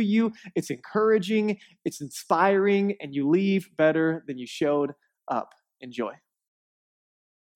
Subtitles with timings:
[0.00, 4.92] you, it's encouraging, it's inspiring, and you leave better than you showed
[5.28, 5.54] up.
[5.80, 6.12] Enjoy.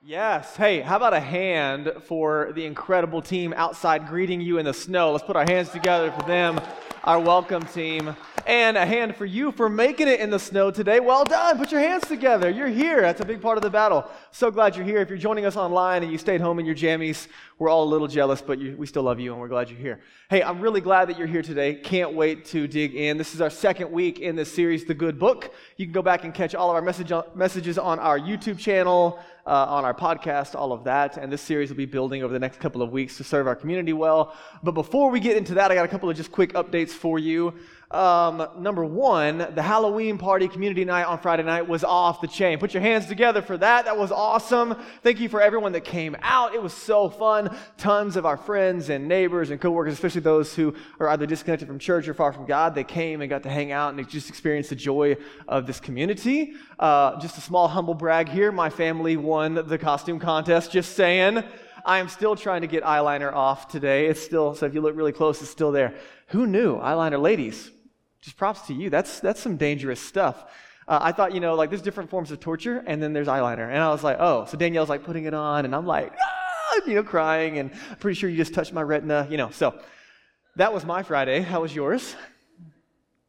[0.05, 0.57] Yes.
[0.57, 5.13] Hey, how about a hand for the incredible team outside greeting you in the snow?
[5.13, 6.61] Let's put our hands together for them,
[7.05, 8.15] our welcome team.
[8.47, 10.99] And a hand for you for making it in the snow today.
[10.99, 11.59] Well done.
[11.59, 12.51] Put your hands together.
[12.51, 13.01] You're here.
[13.01, 14.11] That's a big part of the battle.
[14.33, 14.99] So glad you're here.
[14.99, 17.29] If you're joining us online and you stayed home in your jammies,
[17.59, 19.79] we're all a little jealous, but you, we still love you and we're glad you're
[19.79, 20.01] here.
[20.29, 21.75] Hey, I'm really glad that you're here today.
[21.75, 23.17] Can't wait to dig in.
[23.17, 25.55] This is our second week in this series, The Good Book.
[25.77, 29.21] You can go back and catch all of our message, messages on our YouTube channel,
[29.47, 31.17] uh, on our podcast, all of that.
[31.17, 33.57] And this series will be building over the next couple of weeks to serve our
[33.57, 34.35] community well.
[34.63, 37.19] But before we get into that, I got a couple of just quick updates for
[37.19, 37.55] you.
[37.93, 42.59] Um, number one, the Halloween party community night on Friday night was off the chain.
[42.59, 43.85] Put your hands together for that.
[43.85, 44.77] That was awesome.
[45.03, 46.55] Thank you for everyone that came out.
[46.55, 47.55] It was so fun.
[47.77, 51.79] Tons of our friends and neighbors and coworkers, especially those who are either disconnected from
[51.79, 54.71] church or far from God, they came and got to hang out and just experience
[54.71, 55.15] the joy
[55.47, 56.55] of this community.
[56.79, 58.51] Uh, just a small humble brag here.
[58.51, 60.73] My family won the costume contest.
[60.73, 61.45] Just saying.
[61.85, 64.07] I am still trying to get eyeliner off today.
[64.07, 65.95] It's still, so if you look really close, it's still there.
[66.29, 66.79] Who knew?
[66.79, 67.73] Eyeliner ladies
[68.23, 68.89] just props to you.
[68.89, 70.45] That's, that's some dangerous stuff.
[70.89, 73.69] Uh, I thought, you know, like there's different forms of torture, and then there's eyeliner.
[73.69, 76.81] And I was like, oh, so Danielle's like putting it on, and I'm like, ah,
[76.87, 79.51] you know, crying, and I'm pretty sure you just touched my retina, you know.
[79.51, 79.79] So
[80.57, 81.41] that was my Friday.
[81.41, 82.17] How was yours?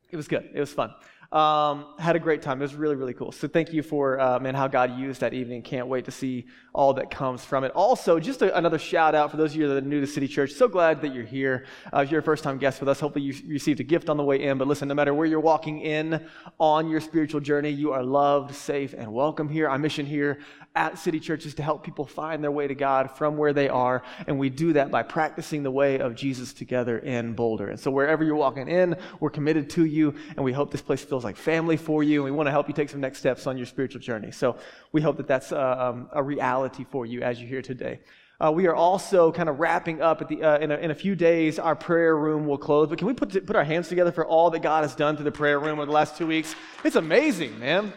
[0.09, 0.49] It was good.
[0.53, 0.93] It was fun.
[1.33, 2.61] Um, had a great time.
[2.61, 3.31] It was really, really cool.
[3.31, 5.63] So thank you for, uh, man, how God used that evening.
[5.63, 6.45] Can't wait to see
[6.75, 7.71] all that comes from it.
[7.71, 10.27] Also, just a, another shout out for those of you that are new to City
[10.27, 10.51] Church.
[10.51, 11.65] So glad that you're here.
[11.91, 14.17] Uh, if you're a first time guest with us, hopefully you received a gift on
[14.17, 14.59] the way in.
[14.59, 16.23] But listen, no matter where you're walking in
[16.59, 19.67] on your spiritual journey, you are loved, safe, and welcome here.
[19.67, 20.37] Our mission here
[20.75, 23.69] at City Church is to help people find their way to God from where they
[23.69, 24.03] are.
[24.27, 27.69] And we do that by practicing the way of Jesus together in Boulder.
[27.69, 31.03] And so wherever you're walking in, we're committed to you, and we hope this place
[31.03, 33.19] feels feels like family for you, and we want to help you take some next
[33.19, 34.31] steps on your spiritual journey.
[34.31, 34.57] So
[34.91, 38.01] we hope that that's uh, um, a reality for you as you're here today.
[38.41, 40.95] Uh, we are also kind of wrapping up at the, uh, in, a, in, a,
[40.95, 41.59] few days.
[41.59, 44.49] Our prayer room will close, but can we put, put our hands together for all
[44.49, 46.55] that God has done through the prayer room over the last two weeks?
[46.83, 47.93] It's amazing, man.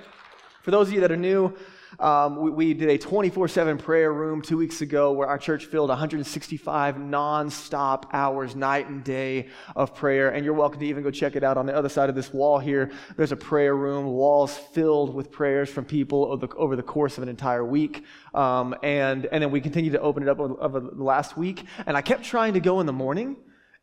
[0.62, 1.53] For those of you that are new,
[1.98, 5.66] um, we, we, did a 24 7 prayer room two weeks ago where our church
[5.66, 10.30] filled 165 nonstop hours, night and day of prayer.
[10.30, 12.32] And you're welcome to even go check it out on the other side of this
[12.32, 12.90] wall here.
[13.16, 17.16] There's a prayer room, walls filled with prayers from people over the, over the course
[17.16, 18.04] of an entire week.
[18.34, 21.64] Um, and, and then we continued to open it up over, over last week.
[21.86, 23.36] And I kept trying to go in the morning.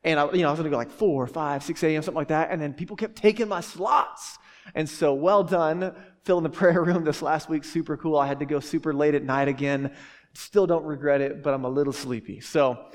[0.04, 2.18] And I, you know, I was going to go like 4, 5, 6 a.m., something
[2.18, 2.52] like that.
[2.52, 4.38] And then people kept taking my slots.
[4.76, 7.64] And so, well done filling the prayer room this last week.
[7.64, 8.18] Super cool.
[8.18, 9.94] I had to go super late at night again.
[10.34, 12.40] Still don't regret it, but I'm a little sleepy.
[12.40, 12.86] So,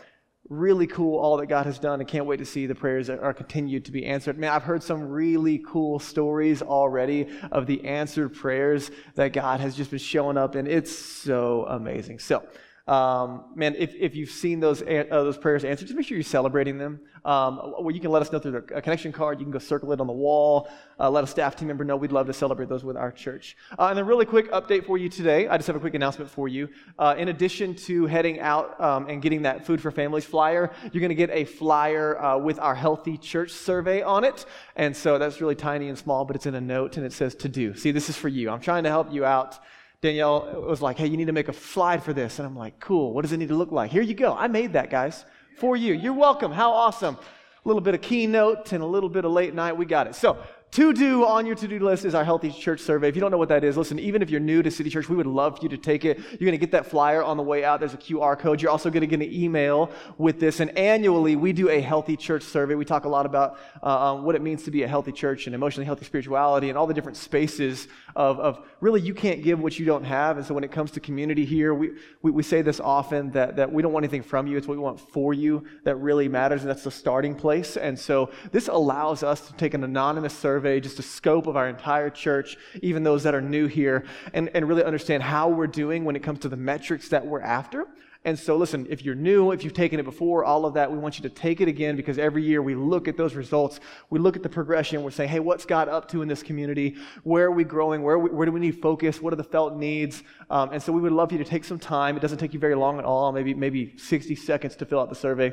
[0.48, 2.00] really cool all that God has done.
[2.00, 4.38] I can't wait to see the prayers that are continued to be answered.
[4.38, 9.76] Man, I've heard some really cool stories already of the answered prayers that God has
[9.76, 12.18] just been showing up, and it's so amazing.
[12.18, 12.44] So,
[12.88, 16.24] um, man, if, if you've seen those, uh, those prayers answered, just make sure you're
[16.24, 17.00] celebrating them.
[17.22, 19.38] Um, well, you can let us know through a connection card.
[19.38, 20.70] You can go circle it on the wall.
[20.98, 21.96] Uh, let a staff team member know.
[21.96, 23.58] We'd love to celebrate those with our church.
[23.78, 25.48] Uh, and then, really quick update for you today.
[25.48, 26.70] I just have a quick announcement for you.
[26.98, 31.00] Uh, in addition to heading out um, and getting that Food for Families flyer, you're
[31.00, 34.46] going to get a flyer uh, with our Healthy Church survey on it.
[34.76, 37.34] And so that's really tiny and small, but it's in a note and it says
[37.34, 37.74] to do.
[37.74, 38.48] See, this is for you.
[38.48, 39.58] I'm trying to help you out.
[40.00, 42.38] Danielle was like, hey, you need to make a slide for this.
[42.38, 43.12] And I'm like, cool.
[43.12, 43.90] What does it need to look like?
[43.90, 44.32] Here you go.
[44.34, 45.24] I made that, guys,
[45.56, 45.92] for you.
[45.92, 46.52] You're welcome.
[46.52, 47.16] How awesome.
[47.16, 49.76] A little bit of keynote and a little bit of late night.
[49.76, 50.14] We got it.
[50.14, 50.38] So,
[50.70, 53.08] to do on your to do list is our Healthy Church survey.
[53.08, 55.08] If you don't know what that is, listen, even if you're new to City Church,
[55.08, 56.18] we would love for you to take it.
[56.18, 57.80] You're going to get that flyer on the way out.
[57.80, 58.60] There's a QR code.
[58.60, 60.60] You're also going to get an email with this.
[60.60, 62.74] And annually, we do a Healthy Church survey.
[62.74, 65.46] We talk a lot about uh, um, what it means to be a healthy church
[65.46, 69.60] and emotionally healthy spirituality and all the different spaces of, of really you can't give
[69.60, 70.36] what you don't have.
[70.36, 73.56] And so when it comes to community here, we, we, we say this often that,
[73.56, 74.58] that we don't want anything from you.
[74.58, 76.60] It's what we want for you that really matters.
[76.60, 77.78] And that's the starting place.
[77.78, 81.56] And so this allows us to take an anonymous survey just to scope scope of
[81.56, 85.66] our entire church, even those that are new here, and, and really understand how we're
[85.66, 87.86] doing when it comes to the metrics that we're after.
[88.24, 90.98] And so, listen, if you're new, if you've taken it before, all of that, we
[90.98, 93.78] want you to take it again because every year we look at those results.
[94.10, 95.02] We look at the progression.
[95.02, 96.96] We're saying, hey, what's God up to in this community?
[97.22, 98.02] Where are we growing?
[98.02, 99.22] Where, we, where do we need focus?
[99.22, 100.24] What are the felt needs?
[100.50, 102.16] Um, and so, we would love you to take some time.
[102.16, 105.10] It doesn't take you very long at all, maybe, maybe 60 seconds to fill out
[105.10, 105.52] the survey.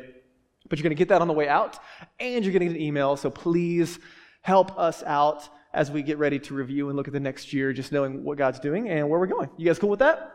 [0.67, 1.77] But you're going to get that on the way out,
[2.19, 3.15] and you're going to get an email.
[3.17, 3.99] So, please
[4.45, 7.73] help us out as we get ready to review and look at the next year,
[7.73, 9.49] just knowing what God's doing and where we're going.
[9.57, 10.33] You guys cool with that?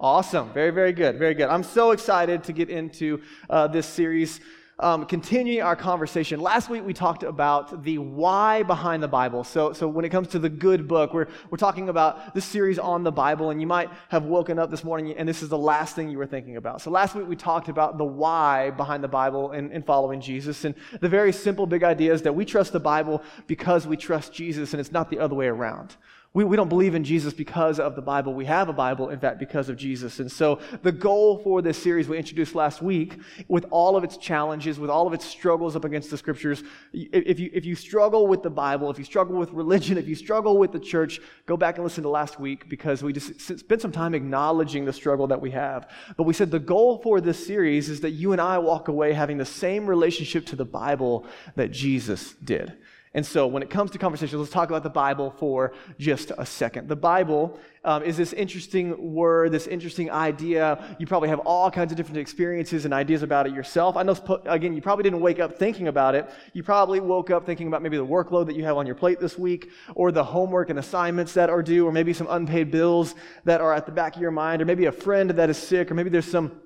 [0.00, 0.52] Awesome.
[0.52, 1.20] Very, very good.
[1.20, 1.48] Very good.
[1.48, 4.40] I'm so excited to get into uh, this series.
[4.80, 9.44] Um, continuing our conversation, last week we talked about the why behind the Bible.
[9.44, 12.76] So, so when it comes to the good book, we're, we're talking about this series
[12.80, 15.58] on the Bible, and you might have woken up this morning and this is the
[15.58, 16.80] last thing you were thinking about.
[16.80, 20.64] So last week we talked about the why behind the Bible and, and following Jesus,
[20.64, 24.32] and the very simple big idea is that we trust the Bible because we trust
[24.32, 25.94] Jesus, and it's not the other way around.
[26.34, 28.34] We, we don't believe in Jesus because of the Bible.
[28.34, 30.18] We have a Bible, in fact, because of Jesus.
[30.18, 34.16] And so the goal for this series we introduced last week, with all of its
[34.16, 38.26] challenges, with all of its struggles up against the scriptures, if you, if you struggle
[38.26, 41.56] with the Bible, if you struggle with religion, if you struggle with the church, go
[41.56, 45.28] back and listen to last week because we just spent some time acknowledging the struggle
[45.28, 45.88] that we have.
[46.16, 49.12] But we said the goal for this series is that you and I walk away
[49.12, 52.76] having the same relationship to the Bible that Jesus did.
[53.16, 56.44] And so, when it comes to conversations, let's talk about the Bible for just a
[56.44, 56.88] second.
[56.88, 60.96] The Bible um, is this interesting word, this interesting idea.
[60.98, 63.96] You probably have all kinds of different experiences and ideas about it yourself.
[63.96, 64.16] I know,
[64.46, 66.28] again, you probably didn't wake up thinking about it.
[66.54, 69.20] You probably woke up thinking about maybe the workload that you have on your plate
[69.20, 73.14] this week, or the homework and assignments that are due, or maybe some unpaid bills
[73.44, 75.88] that are at the back of your mind, or maybe a friend that is sick,
[75.88, 76.60] or maybe there's some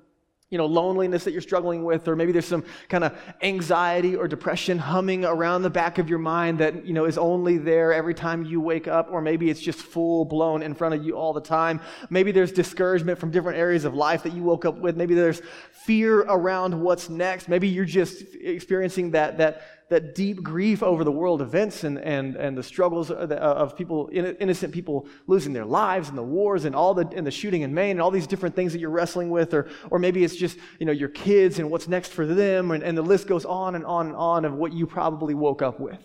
[0.49, 4.27] you know, loneliness that you're struggling with, or maybe there's some kind of anxiety or
[4.27, 8.15] depression humming around the back of your mind that, you know, is only there every
[8.15, 11.33] time you wake up, or maybe it's just full blown in front of you all
[11.33, 11.79] the time.
[12.09, 14.97] Maybe there's discouragement from different areas of life that you woke up with.
[14.97, 15.41] Maybe there's
[15.71, 17.47] fear around what's next.
[17.47, 22.35] Maybe you're just experiencing that, that, that deep grief over the world events and, and,
[22.35, 26.75] and the struggles of uh, people, innocent people losing their lives and the wars and
[26.75, 29.31] all the, and the shooting in Maine and all these different things that you're wrestling
[29.31, 29.53] with.
[29.53, 32.71] Or, or maybe it's just, you know, your kids and what's next for them.
[32.71, 35.63] And, and the list goes on and on and on of what you probably woke
[35.63, 35.99] up with.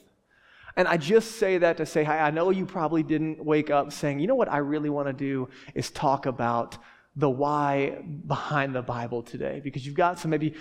[0.77, 3.93] And I just say that to say, hey, I know you probably didn't wake up
[3.93, 6.79] saying, you know what I really want to do is talk about
[7.17, 9.61] the why behind the Bible today.
[9.63, 10.55] Because you've got some maybe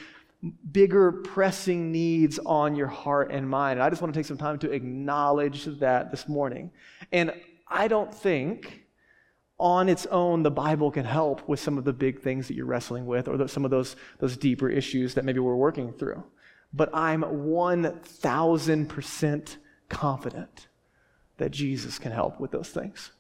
[0.72, 3.80] bigger pressing needs on your heart and mind.
[3.80, 6.72] And I just want to take some time to acknowledge that this morning.
[7.12, 7.34] And
[7.68, 8.82] I don't think
[9.58, 12.66] on its own the Bible can help with some of the big things that you're
[12.66, 16.24] wrestling with or some of those, those deeper issues that maybe we're working through.
[16.74, 19.58] But I'm 1,000%
[19.90, 20.68] confident
[21.38, 23.12] that Jesus can help with those things.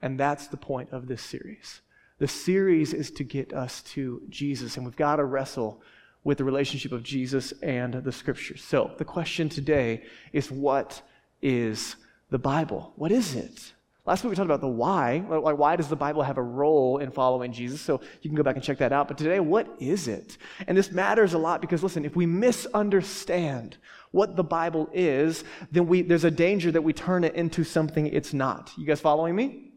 [0.00, 1.82] And that's the point of this series.
[2.18, 5.82] The series is to get us to Jesus, and we've got to wrestle
[6.26, 8.60] with the relationship of Jesus and the scriptures.
[8.60, 10.02] So, the question today
[10.32, 11.00] is what
[11.40, 11.94] is
[12.30, 12.92] the Bible?
[12.96, 13.72] What is it?
[14.04, 15.24] Last week we talked about the why.
[15.28, 17.80] Like, why does the Bible have a role in following Jesus?
[17.80, 19.06] So you can go back and check that out.
[19.06, 20.36] But today, what is it?
[20.66, 23.76] And this matters a lot because, listen, if we misunderstand
[24.10, 28.08] what the Bible is, then we, there's a danger that we turn it into something
[28.08, 28.72] it's not.
[28.76, 29.70] You guys following me?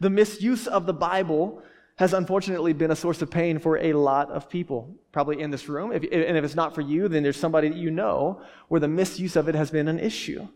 [0.00, 1.62] The misuse of the Bible
[2.02, 5.68] has unfortunately been a source of pain for a lot of people, probably in this
[5.68, 5.92] room.
[5.92, 8.88] If, and if it's not for you, then there's somebody that you know where the
[8.88, 10.48] misuse of it has been an issue.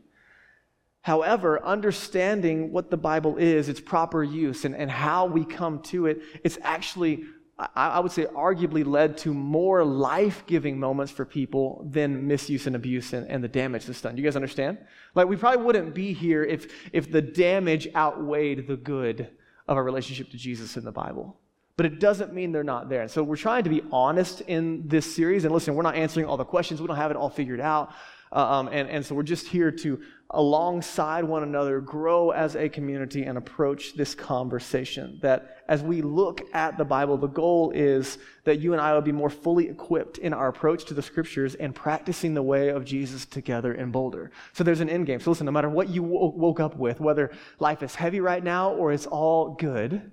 [1.03, 6.07] However, understanding what the Bible is, its proper use, and, and how we come to
[6.07, 7.23] it, it's actually,
[7.57, 12.67] I, I would say, arguably led to more life giving moments for people than misuse
[12.67, 14.17] and abuse and, and the damage that's done.
[14.17, 14.79] Do you guys understand?
[15.15, 19.29] Like, we probably wouldn't be here if, if the damage outweighed the good
[19.69, 21.37] of our relationship to Jesus in the Bible.
[21.77, 23.07] But it doesn't mean they're not there.
[23.09, 25.45] So we're trying to be honest in this series.
[25.45, 27.93] And listen, we're not answering all the questions, we don't have it all figured out.
[28.33, 32.69] Uh, um, and, and so we're just here to, alongside one another, grow as a
[32.69, 35.19] community and approach this conversation.
[35.23, 39.01] That as we look at the Bible, the goal is that you and I will
[39.03, 42.85] be more fully equipped in our approach to the scriptures and practicing the way of
[42.85, 44.33] Jesus together in Boulder.
[44.55, 45.21] So there's an end game.
[45.21, 47.31] So listen, no matter what you woke up with, whether
[47.61, 50.11] life is heavy right now or it's all good,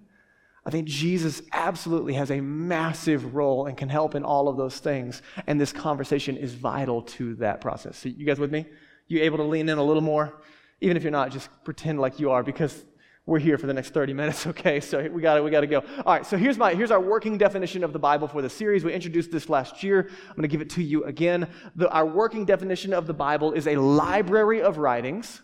[0.66, 4.80] I think Jesus absolutely has a massive role and can help in all of those
[4.80, 5.22] things.
[5.46, 7.98] And this conversation is vital to that process.
[7.98, 8.66] So, you guys with me?
[9.08, 10.42] You able to lean in a little more?
[10.80, 12.86] Even if you're not, just pretend like you are because
[13.26, 14.80] we're here for the next 30 minutes, okay?
[14.80, 15.84] So we got we got to go.
[16.06, 18.84] All right, so here's my here's our working definition of the Bible for the series.
[18.84, 20.10] We introduced this last year.
[20.30, 21.48] I'm going to give it to you again.
[21.76, 25.42] The, our working definition of the Bible is a library of writings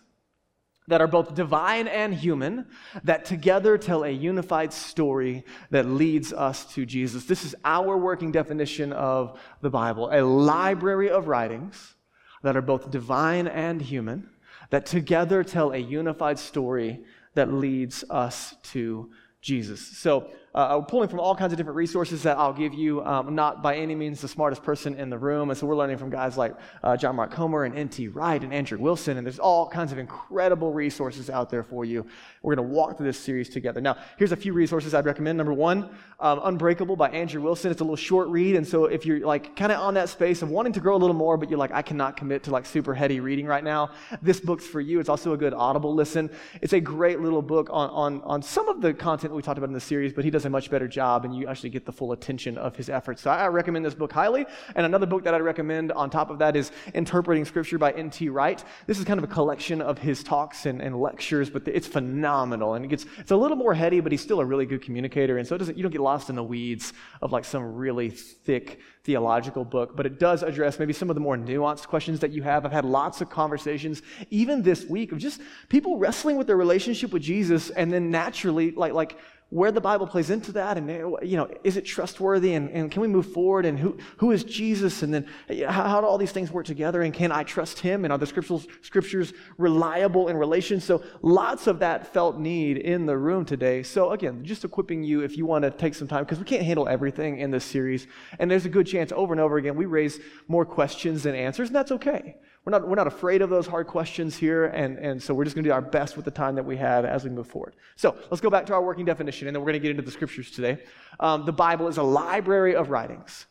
[0.90, 2.66] that are both divine and human,
[3.04, 7.24] that together tell a unified story that leads us to Jesus.
[7.24, 11.94] This is our working definition of the Bible a library of writings
[12.42, 14.28] that are both divine and human,
[14.70, 17.04] that together tell a unified story
[17.34, 19.96] that leads us to Jesus.
[19.98, 23.04] So, uh, I'm pulling from all kinds of different resources that I'll give you.
[23.04, 25.50] Um, I'm not by any means the smartest person in the room.
[25.50, 28.08] And so we're learning from guys like uh, John Mark Comer and N.T.
[28.08, 29.16] Wright and Andrew Wilson.
[29.16, 32.04] And there's all kinds of incredible resources out there for you.
[32.42, 33.80] We're going to walk through this series together.
[33.80, 35.38] Now, here's a few resources I'd recommend.
[35.38, 35.88] Number one,
[36.18, 37.70] um, Unbreakable by Andrew Wilson.
[37.70, 38.56] It's a little short read.
[38.56, 40.98] And so if you're like kind of on that space of wanting to grow a
[40.98, 43.90] little more, but you're like, I cannot commit to like super heady reading right now,
[44.20, 44.98] this book's for you.
[44.98, 46.28] It's also a good audible listen.
[46.60, 49.58] It's a great little book on, on, on some of the content that we talked
[49.58, 51.70] about in the series, but he does a much better job job and you actually
[51.70, 53.22] get the full attention of his efforts.
[53.22, 54.46] So I recommend this book highly.
[54.74, 58.28] And another book that I'd recommend on top of that is Interpreting Scripture by N.T.
[58.28, 58.62] Wright.
[58.86, 62.74] This is kind of a collection of his talks and, and lectures, but it's phenomenal.
[62.74, 65.38] And it gets, it's a little more heady, but he's still a really good communicator.
[65.38, 66.92] And so it doesn't, you don't get lost in the weeds
[67.22, 71.20] of like some really thick theological book, but it does address maybe some of the
[71.20, 72.66] more nuanced questions that you have.
[72.66, 77.10] I've had lots of conversations, even this week, of just people wrestling with their relationship
[77.10, 79.16] with Jesus and then naturally, like, like,
[79.50, 80.88] where the Bible plays into that, and
[81.22, 84.44] you know, is it trustworthy, and, and can we move forward, and who, who is
[84.44, 87.80] Jesus, and then how, how do all these things work together, and can I trust
[87.80, 90.80] Him, and are the scriptures, scriptures reliable in relation?
[90.80, 93.82] So lots of that felt need in the room today.
[93.82, 96.62] So again, just equipping you if you want to take some time, because we can't
[96.62, 98.06] handle everything in this series,
[98.38, 101.68] and there's a good chance over and over again we raise more questions than answers,
[101.68, 102.36] and that's okay.
[102.64, 105.56] We're not, we're not afraid of those hard questions here, and, and so we're just
[105.56, 107.74] going to do our best with the time that we have as we move forward.
[107.96, 110.02] So let's go back to our working definition, and then we're going to get into
[110.02, 110.82] the scriptures today.
[111.18, 113.46] Um, the Bible is a library of writings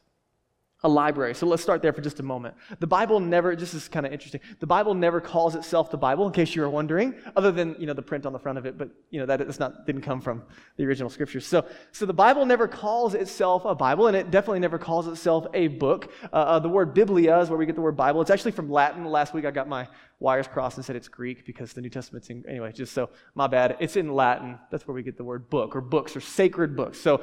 [0.83, 1.35] a library.
[1.35, 2.55] So let's start there for just a moment.
[2.79, 4.39] The Bible never, this is kind of interesting.
[4.59, 7.85] The Bible never calls itself the Bible, in case you were wondering, other than, you
[7.85, 10.03] know, the print on the front of it, but, you know, that it's not, didn't
[10.03, 10.43] come from
[10.77, 11.45] the original scriptures.
[11.45, 15.47] So, so the Bible never calls itself a Bible, and it definitely never calls itself
[15.53, 16.11] a book.
[16.31, 18.21] Uh, uh, the word biblia is where we get the word Bible.
[18.21, 19.03] It's actually from Latin.
[19.03, 19.87] Last week I got my
[20.19, 23.47] wires crossed and said it's Greek because the New Testament's in, anyway, just so, my
[23.47, 23.77] bad.
[23.79, 24.59] It's in Latin.
[24.69, 26.99] That's where we get the word book or books or sacred books.
[26.99, 27.21] So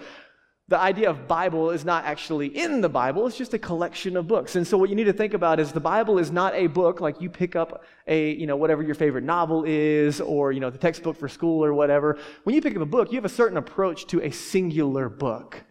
[0.69, 4.27] the idea of Bible is not actually in the Bible, it's just a collection of
[4.27, 4.57] books.
[4.57, 7.01] And so what you need to think about is the Bible is not a book
[7.01, 10.71] like you pick up a, you know, whatever your favorite novel is or, you know,
[10.71, 12.19] the textbook for school or whatever.
[12.43, 15.63] When you pick up a book, you have a certain approach to a singular book.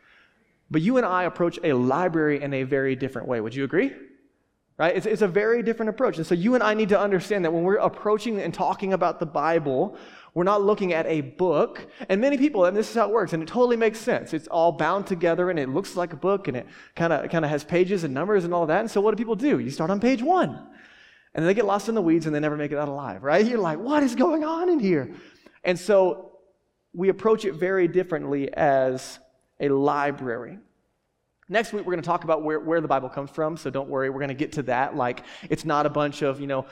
[0.71, 3.41] But you and I approach a library in a very different way.
[3.41, 3.91] Would you agree?
[4.77, 4.95] Right?
[4.95, 6.17] It's, it's a very different approach.
[6.17, 9.19] And so you and I need to understand that when we're approaching and talking about
[9.19, 9.97] the Bible,
[10.35, 11.87] we're not looking at a book.
[12.09, 14.33] And many people, and this is how it works, and it totally makes sense.
[14.33, 17.45] It's all bound together and it looks like a book and it kind of kind
[17.45, 18.81] of has pages and numbers and all that.
[18.81, 19.59] And so what do people do?
[19.59, 20.67] You start on page one.
[21.33, 23.45] And they get lost in the weeds and they never make it out alive, right?
[23.45, 25.15] You're like, what is going on in here?
[25.63, 26.33] And so
[26.93, 29.19] we approach it very differently as
[29.59, 30.59] a library.
[31.47, 33.87] Next week, we're going to talk about where, where the Bible comes from, so don't
[33.87, 34.95] worry, we're going to get to that.
[34.95, 36.65] Like, it's not a bunch of, you know,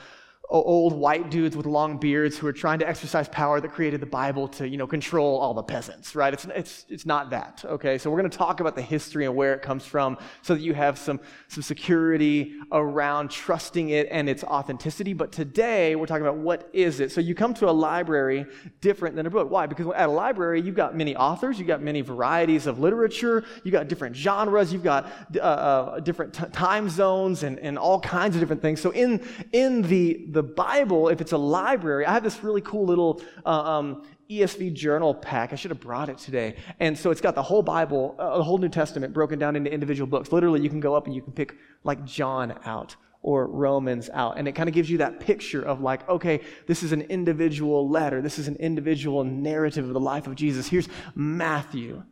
[0.50, 4.06] old white dudes with long beards who are trying to exercise power that created the
[4.06, 6.34] Bible to, you know, control all the peasants, right?
[6.34, 7.96] It's, it's, it's not that, okay?
[7.96, 10.60] So we're going to talk about the history and where it comes from so that
[10.60, 15.14] you have some, some security around trusting it and its authenticity.
[15.14, 17.10] But today, we're talking about what is it?
[17.10, 18.46] So you come to a library
[18.82, 19.50] different than a book.
[19.50, 19.66] Why?
[19.66, 23.72] Because at a library, you've got many authors, you've got many varieties of literature, you've
[23.72, 28.36] got different genres, you've got uh, uh, different t- time zones and, and all kinds
[28.36, 28.80] of different things.
[28.80, 32.84] So in, in the, the Bible, if it's a library, I have this really cool
[32.84, 35.52] little uh, um, ESV journal pack.
[35.52, 36.56] I should have brought it today.
[36.80, 39.72] And so it's got the whole Bible, uh, the whole New Testament broken down into
[39.72, 40.32] individual books.
[40.32, 44.36] Literally, you can go up and you can pick like John out or Romans out.
[44.36, 47.88] And it kind of gives you that picture of like, okay, this is an individual
[47.88, 48.20] letter.
[48.20, 50.68] This is an individual narrative of the life of Jesus.
[50.68, 52.02] Here's Matthew.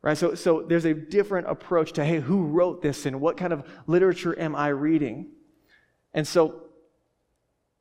[0.00, 0.16] Right?
[0.16, 3.64] So, so there's a different approach to, hey, who wrote this and what kind of
[3.86, 5.32] literature am I reading?
[6.14, 6.63] And so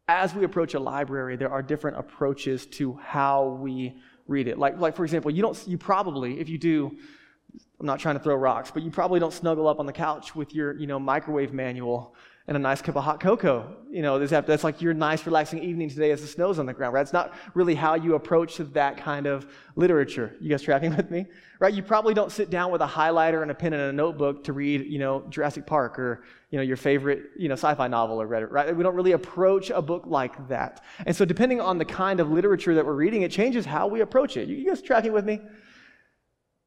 [0.07, 3.95] as we approach a library, there are different approaches to how we
[4.27, 4.57] read it.
[4.57, 6.97] Like, like for example, you don't, you probably, if you do,
[7.83, 10.33] I'm not trying to throw rocks, but you probably don't snuggle up on the couch
[10.33, 12.15] with your, you know, microwave manual
[12.47, 13.75] and a nice cup of hot cocoa.
[13.91, 16.93] You know, that's like your nice, relaxing evening today as the snow's on the ground,
[16.93, 17.01] right?
[17.01, 20.33] It's not really how you approach that kind of literature.
[20.39, 21.25] You guys tracking with me?
[21.59, 21.73] Right?
[21.73, 24.53] You probably don't sit down with a highlighter and a pen and a notebook to
[24.53, 28.27] read, you know, Jurassic Park or, you know, your favorite, you know, sci-fi novel or
[28.27, 28.73] read it, right?
[28.73, 30.85] We don't really approach a book like that.
[31.05, 33.99] And so depending on the kind of literature that we're reading, it changes how we
[33.99, 34.47] approach it.
[34.47, 35.41] You guys tracking with me?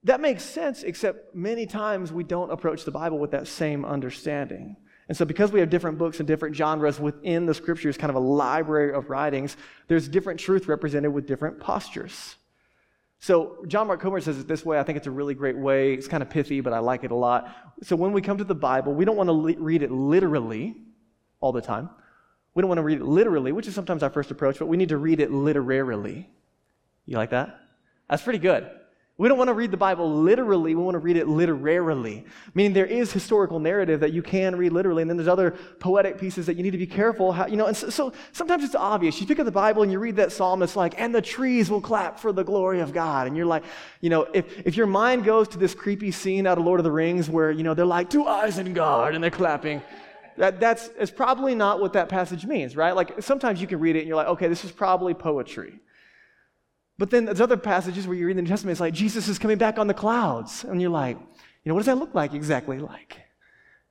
[0.06, 4.76] That makes sense, except many times we don't approach the Bible with that same understanding.
[5.08, 8.14] And so, because we have different books and different genres within the scriptures, kind of
[8.14, 9.56] a library of writings,
[9.88, 12.36] there's different truth represented with different postures.
[13.18, 14.78] So, John Mark Comer says it this way.
[14.78, 15.94] I think it's a really great way.
[15.94, 17.52] It's kind of pithy, but I like it a lot.
[17.82, 20.76] So, when we come to the Bible, we don't want to read it literally
[21.40, 21.90] all the time.
[22.54, 24.76] We don't want to read it literally, which is sometimes our first approach, but we
[24.76, 26.30] need to read it literarily.
[27.06, 27.58] You like that?
[28.08, 28.70] That's pretty good.
[29.18, 32.26] We don't want to read the Bible literally, we want to read it literarily.
[32.52, 36.18] Meaning there is historical narrative that you can read literally, and then there's other poetic
[36.18, 38.74] pieces that you need to be careful how, you know, and so, so, sometimes it's
[38.74, 39.18] obvious.
[39.18, 41.70] You pick up the Bible and you read that psalm, it's like, and the trees
[41.70, 43.26] will clap for the glory of God.
[43.26, 43.64] And you're like,
[44.02, 46.84] you know, if, if your mind goes to this creepy scene out of Lord of
[46.84, 49.80] the Rings where, you know, they're like, two eyes in God, and they're clapping.
[50.36, 52.94] That, that's, that's probably not what that passage means, right?
[52.94, 55.80] Like sometimes you can read it and you're like, okay, this is probably poetry.
[56.98, 59.38] But then there's other passages where you read the New Testament, it's like Jesus is
[59.38, 60.64] coming back on the clouds.
[60.64, 63.18] And you're like, you know, what does that look like exactly like?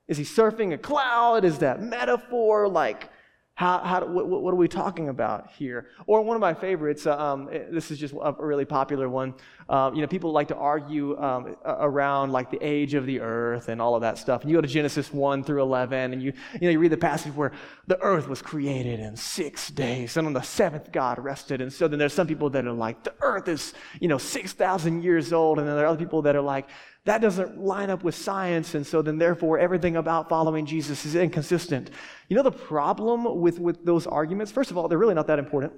[0.08, 1.44] Is he surfing a cloud?
[1.44, 2.68] Is that metaphor?
[2.68, 3.10] Like,
[3.56, 5.88] how, how, what, what, are we talking about here?
[6.06, 9.32] Or one of my favorites, uh, um, eh, this is just a really popular one.
[9.70, 13.70] Um, you know, people like to argue um, around like the age of the earth
[13.70, 14.42] and all of that stuff.
[14.42, 16.98] And you go to Genesis 1 through 11, and you, you, know, you read the
[16.98, 17.52] passage where
[17.86, 21.62] the earth was created in six days, and on the seventh, God rested.
[21.62, 25.02] And so then there's some people that are like, the earth is, you know, 6,000
[25.02, 25.58] years old.
[25.58, 26.68] And then there are other people that are like,
[27.06, 31.14] that doesn't line up with science, and so then therefore everything about following Jesus is
[31.14, 31.90] inconsistent.
[32.28, 34.50] You know the problem with, with those arguments?
[34.50, 35.72] First of all, they're really not that important.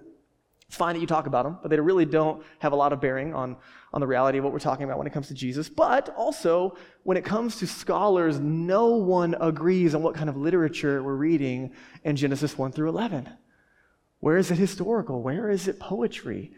[0.69, 3.01] It's fine that you talk about them, but they really don't have a lot of
[3.01, 3.57] bearing on,
[3.93, 5.69] on the reality of what we're talking about when it comes to Jesus.
[5.69, 11.03] But also, when it comes to scholars, no one agrees on what kind of literature
[11.03, 11.73] we're reading
[12.05, 13.29] in Genesis 1 through 11.
[14.21, 15.23] Where is it historical?
[15.23, 16.53] Where is it poetry?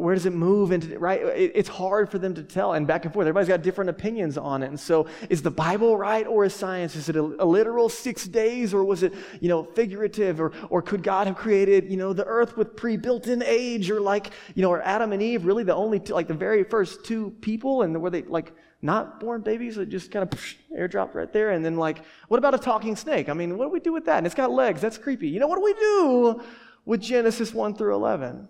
[0.00, 1.20] Where, does it move into, right?
[1.20, 3.24] It, it's hard for them to tell and back and forth.
[3.26, 4.68] Everybody's got different opinions on it.
[4.68, 6.96] And so is the Bible right or is science?
[6.96, 10.82] Is it a, a literal six days or was it, you know, figurative or, or
[10.82, 14.62] could God have created, you know, the earth with pre-built in age or like, you
[14.62, 17.82] know, are Adam and Eve really the only, two, like the very first two people
[17.82, 21.50] and were they like, not born babies that just kind of airdropped right there.
[21.50, 23.28] And then, like, what about a talking snake?
[23.28, 24.18] I mean, what do we do with that?
[24.18, 24.80] And it's got legs.
[24.80, 25.28] That's creepy.
[25.28, 26.42] You know, what do we do
[26.84, 28.48] with Genesis 1 through 11?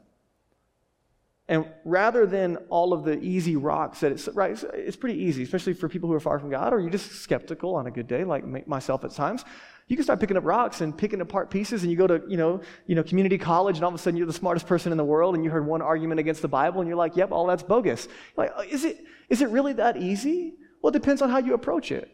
[1.48, 5.74] And rather than all of the easy rocks that it's, right, it's pretty easy, especially
[5.74, 8.24] for people who are far from God, or you're just skeptical on a good day,
[8.24, 9.44] like myself at times.
[9.88, 12.36] You can start picking up rocks and picking apart pieces, and you go to, you
[12.36, 14.98] know, you know, community college, and all of a sudden you're the smartest person in
[14.98, 17.46] the world, and you heard one argument against the Bible, and you're like, yep, all
[17.46, 18.08] that's bogus.
[18.36, 20.54] Like, uh, is it, is it really that easy?
[20.80, 22.10] Well, it depends on how you approach it.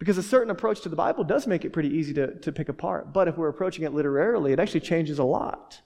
[0.00, 2.68] Because a certain approach to the Bible does make it pretty easy to, to pick
[2.68, 3.12] apart.
[3.12, 5.80] But if we're approaching it literarily, it actually changes a lot.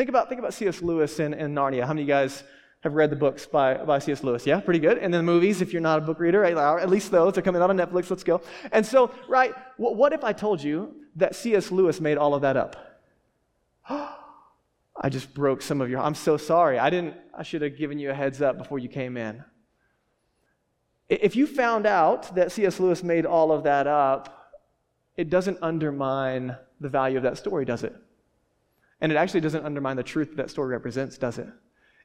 [0.00, 0.80] Think about, think about C.S.
[0.80, 1.82] Lewis and, and Narnia.
[1.82, 2.42] How many of you guys
[2.84, 4.24] have read the books by, by C.S.
[4.24, 4.46] Lewis?
[4.46, 4.96] Yeah, pretty good.
[4.96, 7.42] And then the movies, if you're not a book reader, eh, at least those are
[7.42, 8.08] coming out on Netflix.
[8.08, 8.40] Let's go.
[8.72, 11.70] And so, right, what if I told you that C.S.
[11.70, 13.02] Lewis made all of that up?
[13.90, 16.00] I just broke some of your.
[16.00, 16.78] I'm so sorry.
[16.78, 17.16] I didn't.
[17.36, 19.44] I should have given you a heads up before you came in.
[21.10, 22.80] If you found out that C.S.
[22.80, 24.54] Lewis made all of that up,
[25.18, 27.94] it doesn't undermine the value of that story, does it?
[29.00, 31.48] And it actually doesn't undermine the truth that, story represents, does it?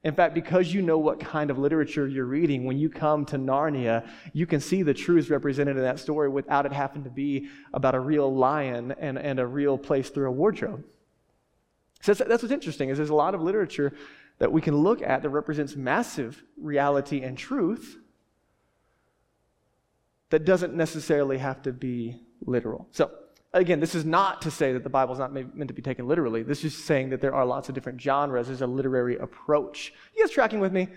[0.04, 3.38] In fact, because you know what kind of literature you're reading, when you come to
[3.38, 7.50] Narnia, you can see the truths represented in that story without it having to be
[7.74, 10.84] about a real lion and, and a real place through a wardrobe.
[12.02, 13.94] So that's, that's what's interesting is there's a lot of literature
[14.38, 17.98] that we can look at that represents massive reality and truth
[20.30, 22.88] that doesn't necessarily have to be literal.
[22.92, 23.10] So
[23.56, 26.10] Again, this is not to say that the Bible is not meant to be taken
[26.10, 26.44] literally.
[26.44, 28.48] This is just saying that there are lots of different genres.
[28.48, 29.94] There's a literary approach.
[30.14, 30.90] You guys tracking with me?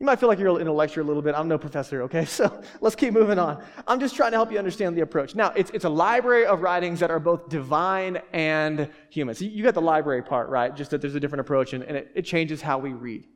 [0.00, 1.34] You might feel like you're in a lecture a little bit.
[1.34, 2.24] I'm no professor, okay?
[2.36, 3.62] So let's keep moving on.
[3.86, 5.34] I'm just trying to help you understand the approach.
[5.34, 9.34] Now, it's, it's a library of writings that are both divine and human.
[9.34, 10.74] So you got the library part, right?
[10.74, 13.26] Just that there's a different approach and, and it, it changes how we read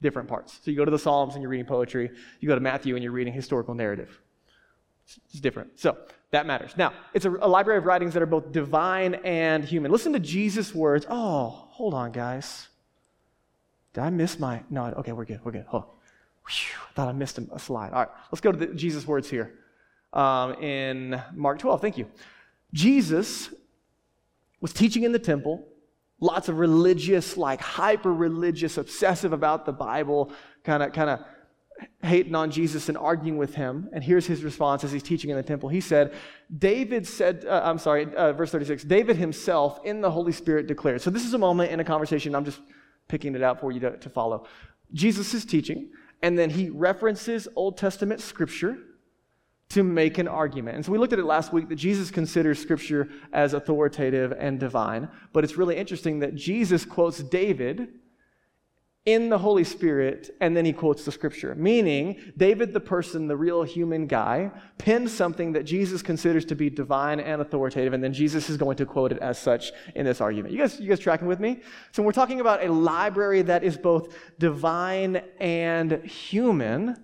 [0.00, 0.60] different parts.
[0.62, 2.10] So you go to the Psalms and you're reading poetry.
[2.40, 4.18] You go to Matthew and you're reading historical narrative.
[5.04, 5.78] It's different.
[5.78, 5.98] So
[6.30, 6.72] that matters.
[6.76, 9.90] Now, it's a, a, library of writings that are both divine and human.
[9.90, 11.06] Listen to Jesus' words.
[11.08, 12.68] Oh, hold on, guys.
[13.94, 14.62] Did I miss my.
[14.70, 15.40] No, okay, we're good.
[15.44, 15.66] We're good.
[15.66, 15.88] Hold on.
[16.48, 17.92] Whew, I thought I missed a slide.
[17.92, 19.54] All right, let's go to the, Jesus' words here
[20.12, 21.80] um, in Mark 12.
[21.80, 22.06] Thank you.
[22.72, 23.52] Jesus
[24.60, 25.66] was teaching in the temple.
[26.20, 30.32] Lots of religious, like hyper religious, obsessive about the Bible,
[30.64, 31.20] kind of, kind of
[32.02, 33.88] hating on Jesus and arguing with him.
[33.92, 35.68] And here's his response as he's teaching in the temple.
[35.68, 36.14] He said,
[36.56, 41.02] David said, uh, I'm sorry, uh, verse 36, David himself in the Holy Spirit declared.
[41.02, 42.34] So this is a moment in a conversation.
[42.34, 42.60] I'm just
[43.08, 44.46] picking it out for you to, to follow.
[44.92, 45.90] Jesus is teaching,
[46.22, 48.78] and then he references Old Testament scripture
[49.70, 50.76] to make an argument.
[50.76, 54.58] And so we looked at it last week that Jesus considers Scripture as authoritative and
[54.58, 55.08] divine.
[55.32, 57.88] But it's really interesting that Jesus quotes David
[59.06, 61.54] in the Holy Spirit, and then he quotes the scripture.
[61.54, 66.68] Meaning, David, the person, the real human guy, penned something that Jesus considers to be
[66.68, 70.20] divine and authoritative, and then Jesus is going to quote it as such in this
[70.20, 70.52] argument.
[70.52, 71.62] You guys, you guys tracking with me?
[71.92, 76.96] So we're talking about a library that is both divine and human.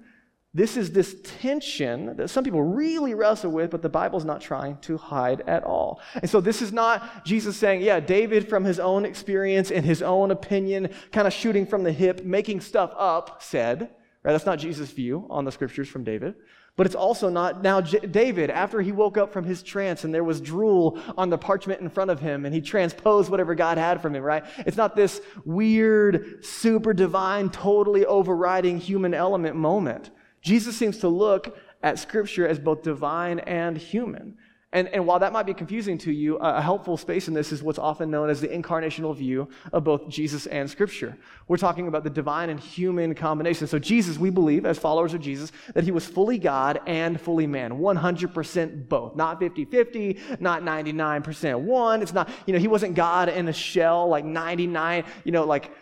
[0.56, 4.78] This is this tension that some people really wrestle with, but the Bible's not trying
[4.78, 6.00] to hide at all.
[6.14, 10.00] And so this is not Jesus saying, yeah, David from his own experience and his
[10.00, 13.90] own opinion, kind of shooting from the hip, making stuff up, said.
[14.22, 14.32] Right?
[14.32, 16.36] That's not Jesus' view on the scriptures from David.
[16.74, 20.14] But it's also not now J- David, after he woke up from his trance and
[20.14, 23.76] there was drool on the parchment in front of him and he transposed whatever God
[23.76, 24.44] had from him, right?
[24.60, 30.12] It's not this weird, super divine, totally overriding human element moment.
[30.46, 34.38] Jesus seems to look at Scripture as both divine and human.
[34.72, 37.64] And, and while that might be confusing to you, a helpful space in this is
[37.64, 41.16] what's often known as the incarnational view of both Jesus and Scripture.
[41.48, 43.66] We're talking about the divine and human combination.
[43.66, 47.48] So, Jesus, we believe, as followers of Jesus, that he was fully God and fully
[47.48, 49.16] man, 100% both.
[49.16, 52.02] Not 50 50, not 99% one.
[52.02, 55.72] It's not, you know, he wasn't God in a shell, like 99, you know, like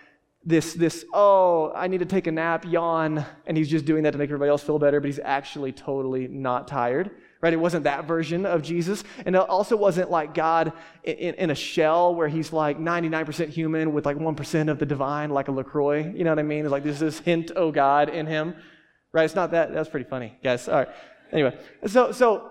[0.47, 4.11] this, this, oh, I need to take a nap, yawn, and he's just doing that
[4.11, 7.53] to make everybody else feel better, but he's actually totally not tired, right?
[7.53, 9.05] It wasn't that version of Jesus.
[9.25, 13.95] And it also wasn't like God in, in a shell where he's like 99% human
[13.95, 16.13] with like 1% of the divine, like a LaCroix.
[16.15, 16.65] You know what I mean?
[16.65, 18.55] It's like there's this hint, oh God, in him,
[19.13, 19.25] right?
[19.25, 19.73] It's not that.
[19.73, 20.69] That's pretty funny, guys.
[20.69, 20.89] All right.
[21.33, 22.51] Anyway, so, so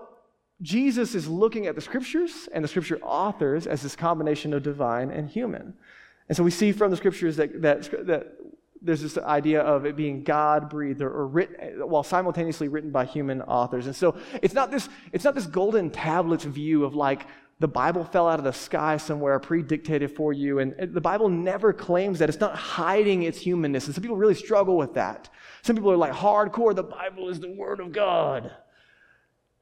[0.60, 5.10] Jesus is looking at the scriptures and the scripture authors as this combination of divine
[5.10, 5.74] and human.
[6.28, 8.36] And so we see from the scriptures that, that, that
[8.80, 13.04] there's this idea of it being God breathed or, or written, while simultaneously written by
[13.04, 13.86] human authors.
[13.86, 17.26] And so it's not this, it's not this golden tablets view of like
[17.60, 20.58] the Bible fell out of the sky somewhere, pre-dictated for you.
[20.58, 22.28] And the Bible never claims that.
[22.28, 23.86] It's not hiding its humanness.
[23.86, 25.30] And some people really struggle with that.
[25.62, 28.50] Some people are like hardcore, the Bible is the Word of God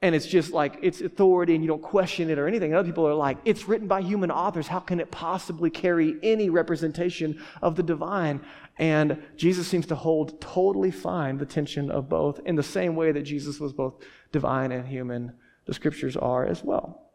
[0.03, 2.73] and it's just like it's authority and you don't question it or anything.
[2.73, 4.67] And other people are like, it's written by human authors.
[4.67, 8.41] How can it possibly carry any representation of the divine?
[8.79, 13.13] And Jesus seems to hold totally fine the tension of both in the same way
[13.13, 13.95] that Jesus was both
[14.33, 15.35] divine and human.
[15.67, 17.12] The scriptures are as well.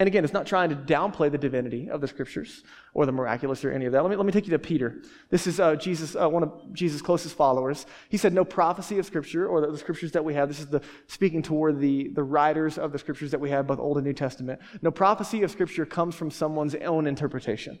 [0.00, 3.62] And again, it's not trying to downplay the divinity of the scriptures or the miraculous
[3.66, 4.02] or any of that.
[4.02, 5.02] Let me, let me take you to Peter.
[5.28, 7.84] This is uh, Jesus, uh, one of Jesus' closest followers.
[8.08, 10.48] He said, No prophecy of scripture or the, the scriptures that we have.
[10.48, 13.78] This is the speaking toward the, the writers of the scriptures that we have, both
[13.78, 14.58] Old and New Testament.
[14.80, 17.78] No prophecy of scripture comes from someone's own interpretation.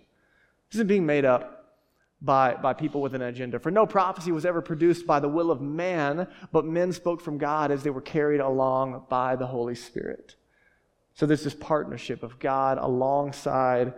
[0.68, 1.78] This isn't being made up
[2.20, 3.58] by, by people with an agenda.
[3.58, 7.38] For no prophecy was ever produced by the will of man, but men spoke from
[7.38, 10.36] God as they were carried along by the Holy Spirit.
[11.20, 13.92] So there's this partnership of God alongside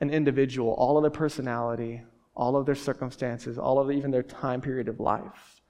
[0.00, 2.02] an individual, all of their personality,
[2.36, 5.62] all of their circumstances, all of even their time period of life.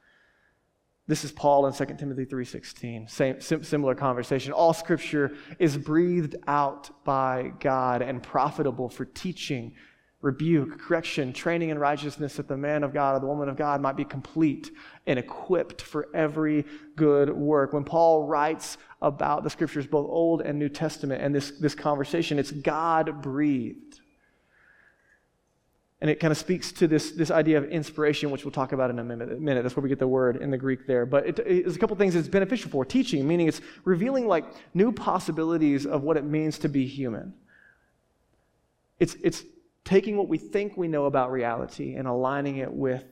[1.07, 3.09] This is Paul in 2 Timothy 3:16.
[3.09, 4.53] Same sim- similar conversation.
[4.53, 9.75] All scripture is breathed out by God and profitable for teaching,
[10.21, 13.81] rebuke, correction, training in righteousness that the man of God or the woman of God
[13.81, 14.71] might be complete
[15.07, 17.73] and equipped for every good work.
[17.73, 22.39] When Paul writes about the scriptures, both Old and New Testament, and this, this conversation,
[22.39, 24.01] it's God breathed.
[26.01, 28.91] And it kind of speaks to this, this idea of inspiration, which we'll talk about
[28.91, 29.41] in a minute.
[29.41, 29.63] minute.
[29.63, 31.07] That's where we get the word in the Greek there.
[31.07, 32.85] But it, it's a couple things it's beneficial for.
[32.85, 37.35] Teaching, meaning it's revealing like new possibilities of what it means to be human.
[38.99, 39.45] It's, it's
[39.85, 43.05] taking what we think we know about reality and aligning it with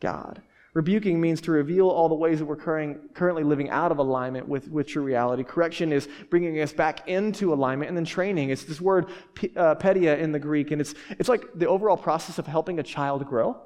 [0.00, 0.40] God.
[0.74, 4.68] Rebuking means to reveal all the ways that we're currently living out of alignment with,
[4.68, 5.44] with true reality.
[5.44, 7.88] Correction is bringing us back into alignment.
[7.90, 9.10] And then training, it's this word
[9.54, 10.70] uh, paideia in the Greek.
[10.70, 13.60] And it's, it's like the overall process of helping a child grow.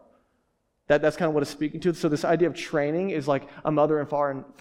[0.89, 1.95] That, that's kind of what it's speaking to.
[1.95, 4.09] So, this idea of training is like a mother and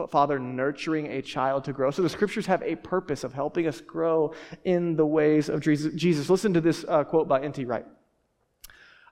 [0.09, 1.91] father nurturing a child to grow.
[1.91, 6.27] So, the scriptures have a purpose of helping us grow in the ways of Jesus.
[6.27, 7.65] Listen to this uh, quote by N.T.
[7.65, 7.85] Wright.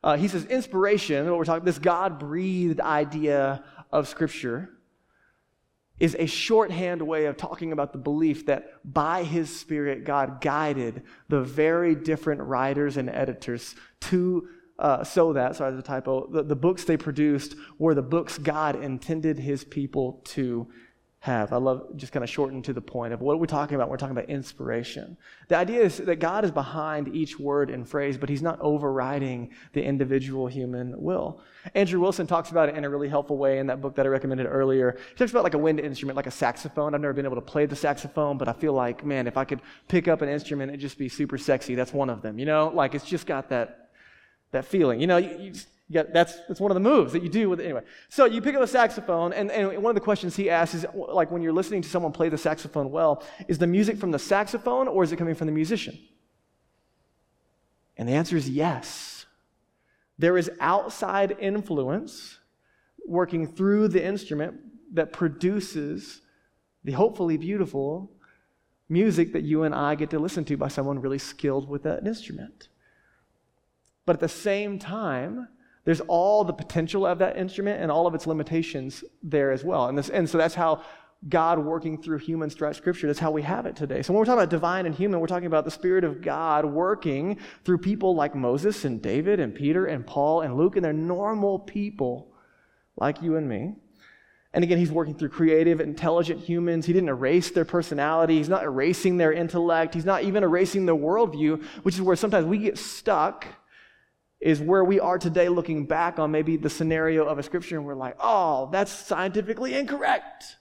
[0.04, 4.70] Uh, he says, inspiration, what we're talking, this God breathed idea of Scripture,
[6.00, 11.04] is a shorthand way of talking about the belief that by His Spirit, God guided
[11.30, 16.56] the very different writers and editors to uh, so that, sorry, a typo, the, the
[16.56, 20.68] books they produced were the books God intended His people to
[21.24, 21.54] have.
[21.54, 23.90] I love just kind of shorten to the point of what are we're talking about.
[23.90, 25.16] We're talking about inspiration.
[25.48, 29.52] The idea is that God is behind each word and phrase, but He's not overriding
[29.72, 31.40] the individual human will.
[31.76, 34.10] Andrew Wilson talks about it in a really helpful way in that book that I
[34.10, 34.98] recommended earlier.
[35.12, 36.94] He talks about like a wind instrument, like a saxophone.
[36.94, 39.46] I've never been able to play the saxophone, but I feel like, man, if I
[39.46, 42.38] could pick up an instrument it'd just be super sexy, that's one of them.
[42.38, 43.92] You know, like it's just got that
[44.52, 45.00] that feeling.
[45.00, 45.54] You know, you, you
[45.90, 47.66] yeah, that's, that's one of the moves that you do with it.
[47.66, 47.82] anyway.
[48.10, 50.86] So you pick up a saxophone, and, and one of the questions he asks is
[50.96, 54.20] like when you're listening to someone play the saxophone well, is the music from the
[54.20, 56.00] saxophone or is it coming from the musician?
[57.98, 59.26] And the answer is yes.
[60.18, 62.40] There is outside influence
[63.06, 64.56] working through the instrument
[64.94, 66.22] that produces
[66.84, 68.12] the hopefully beautiful
[68.90, 72.06] music that you and I get to listen to by someone really skilled with that
[72.06, 72.70] instrument.
[74.06, 75.48] But at the same time,
[75.86, 79.88] there's all the potential of that instrument and all of its limitations there as well.
[79.88, 80.82] And, this, and so that's how
[81.28, 83.08] God working through humans throughout Scripture.
[83.08, 84.02] That's how we have it today.
[84.02, 86.66] So when we're talking about divine and human, we're talking about the Spirit of God
[86.66, 90.94] working through people like Moses and David and Peter and Paul and Luke, and they're
[90.94, 92.34] normal people
[92.98, 93.76] like you and me.
[94.54, 96.86] And again, he's working through creative, intelligent humans.
[96.86, 98.38] He didn't erase their personality.
[98.38, 99.96] He's not erasing their intellect.
[99.96, 103.48] He's not even erasing their worldview, which is where sometimes we get stuck
[104.44, 107.86] is where we are today looking back on maybe the scenario of a scripture and
[107.86, 110.58] we're like, oh, that's scientifically incorrect.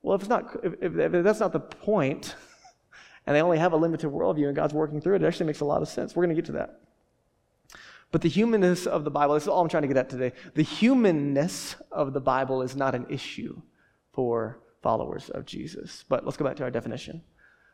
[0.00, 2.34] Well, if, it's not, if, if, if that's not the point,
[3.26, 5.60] and they only have a limited worldview and God's working through it, it actually makes
[5.60, 6.16] a lot of sense.
[6.16, 6.80] We're going to get to that.
[8.10, 10.32] But the humanness of the Bible, this is all I'm trying to get at today.
[10.54, 13.60] The humanness of the Bible is not an issue
[14.12, 16.06] for followers of Jesus.
[16.08, 17.22] But let's go back to our definition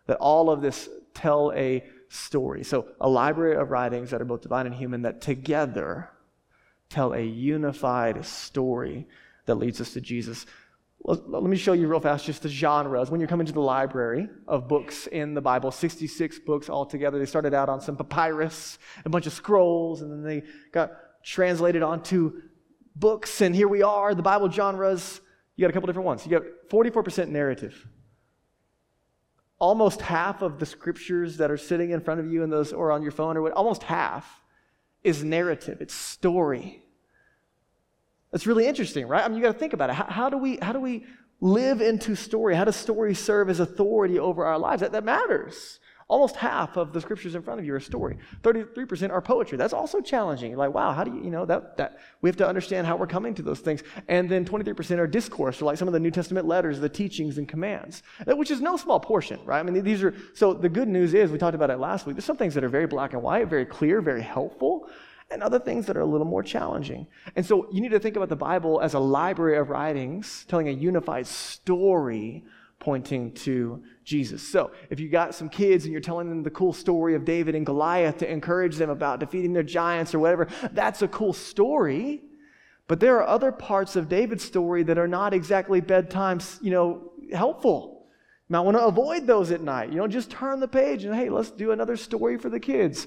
[0.06, 2.62] that all of this tell a story.
[2.62, 6.10] So, a library of writings that are both divine and human that together
[6.88, 9.08] tell a unified story
[9.46, 10.46] that leads us to Jesus.
[11.04, 13.10] Let me show you real fast just the genres.
[13.10, 17.18] When you're coming to the library of books in the Bible, 66 books altogether.
[17.18, 20.92] They started out on some papyrus, a bunch of scrolls, and then they got
[21.24, 22.42] translated onto
[22.94, 23.40] books.
[23.40, 25.20] And here we are, the Bible genres.
[25.56, 26.24] You got a couple different ones.
[26.24, 27.88] You got 44% narrative
[29.62, 32.90] almost half of the scriptures that are sitting in front of you in those or
[32.90, 34.42] on your phone or what, almost half
[35.04, 35.80] is narrative.
[35.80, 36.82] It's story.
[38.32, 39.24] That's really interesting, right?
[39.24, 39.92] I mean, you got to think about it.
[39.94, 41.06] How, how, do we how do we
[41.40, 42.56] live into story?
[42.56, 44.80] How does story serve as authority over our lives?
[44.80, 45.78] That, that matters.
[46.12, 48.18] Almost half of the scriptures in front of you are story.
[48.42, 49.56] 33% are poetry.
[49.56, 50.50] That's also challenging.
[50.50, 52.96] You're like, wow, how do you, you know, that, that we have to understand how
[52.96, 53.82] we're coming to those things.
[54.08, 57.38] And then 23% are discourse, or like some of the New Testament letters, the teachings
[57.38, 59.58] and commands, which is no small portion, right?
[59.58, 62.16] I mean, these are, so the good news is, we talked about it last week,
[62.16, 64.90] there's some things that are very black and white, very clear, very helpful
[65.30, 67.06] and other things that are a little more challenging.
[67.36, 70.68] And so you need to think about the Bible as a library of writings telling
[70.68, 72.44] a unified story
[72.82, 74.42] pointing to Jesus.
[74.42, 77.54] So, if you got some kids and you're telling them the cool story of David
[77.54, 82.22] and Goliath to encourage them about defeating their giants or whatever, that's a cool story.
[82.88, 87.12] But there are other parts of David's story that are not exactly bedtime, you know,
[87.32, 88.08] helpful.
[88.48, 89.90] You might want to avoid those at night.
[89.90, 93.06] You know, just turn the page and hey, let's do another story for the kids.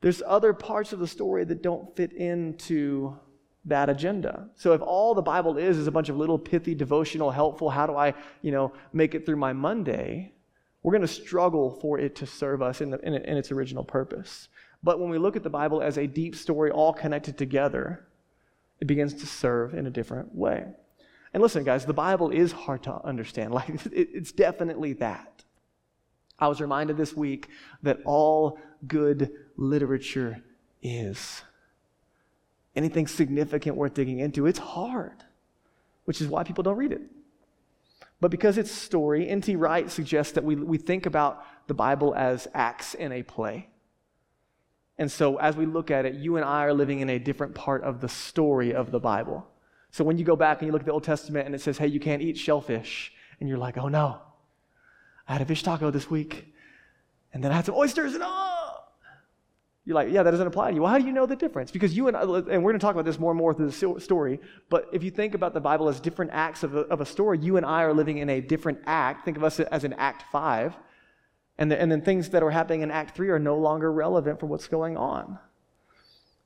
[0.00, 3.14] There's other parts of the story that don't fit into
[3.66, 4.48] that agenda.
[4.56, 7.86] So if all the Bible is is a bunch of little pithy, devotional, helpful, how
[7.86, 10.32] do I, you know, make it through my Monday,
[10.82, 13.84] we're going to struggle for it to serve us in, the, in, in its original
[13.84, 14.48] purpose.
[14.82, 18.06] But when we look at the Bible as a deep story all connected together,
[18.80, 20.64] it begins to serve in a different way.
[21.34, 23.52] And listen, guys, the Bible is hard to understand.
[23.54, 25.44] Like, it's definitely that.
[26.38, 27.48] I was reminded this week
[27.82, 30.42] that all good literature
[30.82, 31.42] is
[32.76, 35.24] anything significant worth digging into, it's hard,
[36.04, 37.02] which is why people don't read it.
[38.20, 39.56] But because it's story, N.T.
[39.56, 43.68] Wright suggests that we, we think about the Bible as acts in a play.
[44.98, 47.54] And so as we look at it, you and I are living in a different
[47.54, 49.46] part of the story of the Bible.
[49.90, 51.78] So when you go back and you look at the Old Testament and it says,
[51.78, 54.18] hey, you can't eat shellfish, and you're like, oh no,
[55.26, 56.52] I had a fish taco this week,
[57.32, 58.59] and then I had some oysters, and oh,
[59.84, 60.82] you're like, yeah, that doesn't apply to you.
[60.82, 61.70] Well, how do you know the difference?
[61.70, 63.70] Because you and I, and we're going to talk about this more and more through
[63.70, 67.00] the story, but if you think about the Bible as different acts of a, of
[67.00, 69.24] a story, you and I are living in a different act.
[69.24, 70.76] Think of us as in Act 5.
[71.58, 74.38] And, the, and then things that are happening in Act 3 are no longer relevant
[74.40, 75.38] for what's going on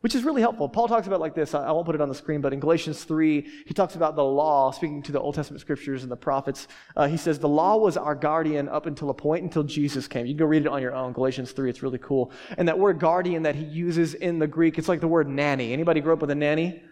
[0.05, 0.69] which is really helpful.
[0.69, 1.55] Paul talks about like this.
[1.55, 4.23] I won't put it on the screen, but in Galatians 3, he talks about the
[4.23, 6.69] law, speaking to the Old Testament scriptures and the prophets.
[6.95, 10.27] Uh, he says, The law was our guardian up until a point until Jesus came.
[10.27, 11.15] You can go read it on your own.
[11.15, 12.33] Galatians 3, it's really cool.
[12.59, 15.73] And that word guardian that he uses in the Greek, it's like the word nanny.
[15.73, 16.83] Anybody grew up with a nanny?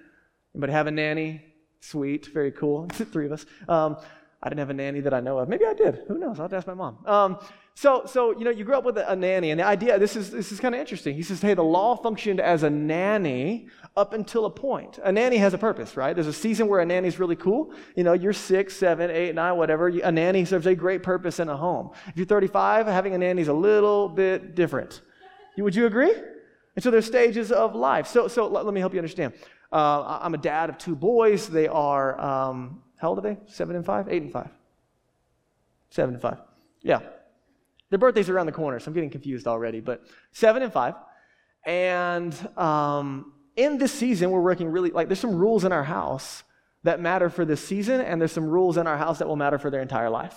[0.54, 1.42] Anybody have a nanny?
[1.80, 2.86] Sweet, very cool.
[2.92, 3.44] Three of us.
[3.68, 3.98] Um,
[4.42, 5.50] I didn't have a nanny that I know of.
[5.50, 6.00] Maybe I did.
[6.08, 6.38] Who knows?
[6.38, 6.96] I'll have to ask my mom.
[7.04, 7.38] Um,
[7.74, 10.14] so, so you know, you grew up with a, a nanny, and the idea this
[10.14, 11.14] is this is kind of interesting.
[11.14, 14.98] He says, "Hey, the law functioned as a nanny up until a point.
[15.02, 16.14] A nanny has a purpose, right?
[16.14, 17.72] There's a season where a nanny's really cool.
[17.94, 19.88] You know, you're six, seven, eight, nine, whatever.
[19.88, 21.90] A nanny serves a great purpose in a home.
[22.08, 25.02] If you're 35, having a nanny's a little bit different.
[25.58, 26.14] Would you agree?
[26.74, 28.06] And so there's stages of life.
[28.06, 29.34] So, so let, let me help you understand.
[29.70, 31.48] Uh, I'm a dad of two boys.
[31.48, 33.36] They are, um, how old are they?
[33.46, 34.08] Seven and five?
[34.08, 34.48] Eight and five?
[35.90, 36.38] Seven and five.
[36.80, 37.00] Yeah.
[37.92, 40.02] Their birthday's are around the corner, so I'm getting confused already, but
[40.32, 40.94] seven and five.
[41.66, 46.42] And um, in this season, we're working really, like, there's some rules in our house
[46.84, 49.58] that matter for this season, and there's some rules in our house that will matter
[49.58, 50.34] for their entire life.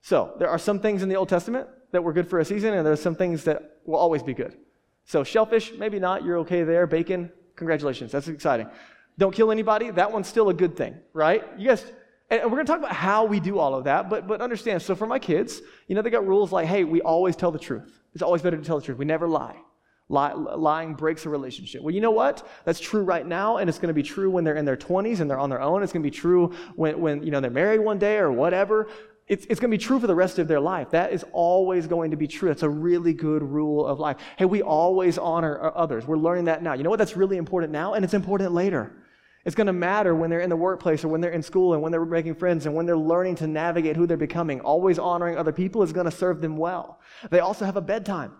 [0.00, 2.72] So, there are some things in the Old Testament that were good for a season,
[2.72, 4.56] and there's some things that will always be good.
[5.04, 6.86] So, shellfish, maybe not, you're okay there.
[6.86, 8.66] Bacon, Congratulations, that's exciting.
[9.18, 11.44] Don't kill anybody, that one's still a good thing, right?
[11.58, 11.84] You guys,
[12.30, 14.82] and we're going to talk about how we do all of that, but, but understand.
[14.82, 17.58] So for my kids, you know, they got rules like, hey, we always tell the
[17.58, 18.00] truth.
[18.14, 18.98] It's always better to tell the truth.
[18.98, 19.56] We never lie.
[20.08, 21.82] lie lying breaks a relationship.
[21.82, 22.46] Well, you know what?
[22.64, 25.20] That's true right now, and it's going to be true when they're in their 20s
[25.20, 25.82] and they're on their own.
[25.82, 28.88] It's going to be true when, when you know, they're married one day or whatever
[29.28, 30.90] it's, it's going to be true for the rest of their life.
[30.90, 32.50] That is always going to be true.
[32.50, 34.16] It's a really good rule of life.
[34.36, 36.06] Hey, we always honor others.
[36.06, 36.72] We're learning that now.
[36.72, 36.98] You know what?
[36.98, 38.92] That's really important now, and it's important later.
[39.44, 41.82] It's going to matter when they're in the workplace or when they're in school and
[41.82, 44.60] when they're making friends and when they're learning to navigate who they're becoming.
[44.60, 47.00] Always honoring other people is going to serve them well.
[47.30, 48.32] They also have a bedtime.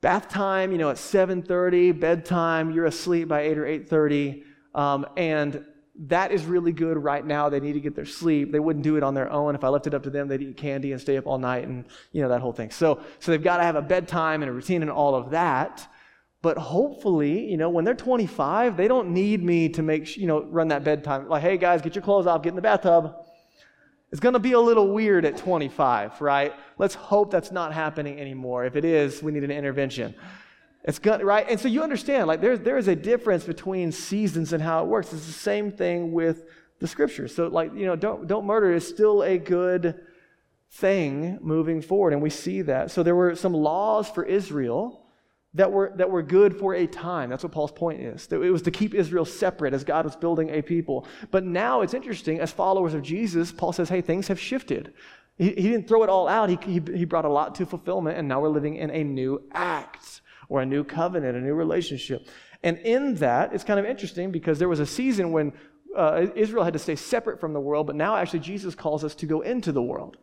[0.00, 4.42] Bath time, you know, at 7:30, bedtime, you're asleep by 8 or 8:30.
[4.74, 7.48] Um, and that is really good right now.
[7.48, 8.50] They need to get their sleep.
[8.50, 9.54] They wouldn't do it on their own.
[9.54, 11.68] If I left it up to them, they'd eat candy and stay up all night
[11.68, 12.70] and, you know, that whole thing.
[12.70, 15.86] So, so they've got to have a bedtime and a routine and all of that.
[16.42, 20.42] But hopefully, you know, when they're 25, they don't need me to make, you know,
[20.42, 21.28] run that bedtime.
[21.28, 23.14] Like, hey guys, get your clothes off, get in the bathtub.
[24.10, 26.52] It's going to be a little weird at 25, right?
[26.78, 28.64] Let's hope that's not happening anymore.
[28.64, 30.14] If it is, we need an intervention.
[30.84, 31.46] It's good, right?
[31.48, 34.88] And so you understand, like there's there is a difference between seasons and how it
[34.88, 35.12] works.
[35.12, 36.44] It's the same thing with
[36.80, 37.32] the scriptures.
[37.32, 40.00] So, like, you know, don't don't murder is still a good
[40.72, 42.90] thing moving forward, and we see that.
[42.90, 45.01] So there were some laws for Israel
[45.54, 47.28] that were that were good for a time.
[47.28, 48.26] That's what Paul's point is.
[48.28, 51.06] That it was to keep Israel separate as God was building a people.
[51.30, 54.94] But now it's interesting, as followers of Jesus, Paul says, hey, things have shifted.
[55.36, 56.48] He, he didn't throw it all out.
[56.48, 59.42] He, he, he brought a lot to fulfillment, and now we're living in a new
[59.52, 62.28] act or a new covenant, a new relationship.
[62.62, 65.52] And in that, it's kind of interesting because there was a season when
[65.96, 69.14] uh, Israel had to stay separate from the world, but now actually Jesus calls us
[69.16, 70.16] to go into the world.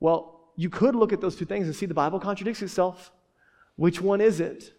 [0.00, 3.12] Well, you could look at those two things and see the Bible contradicts itself.
[3.78, 4.72] Which one is it?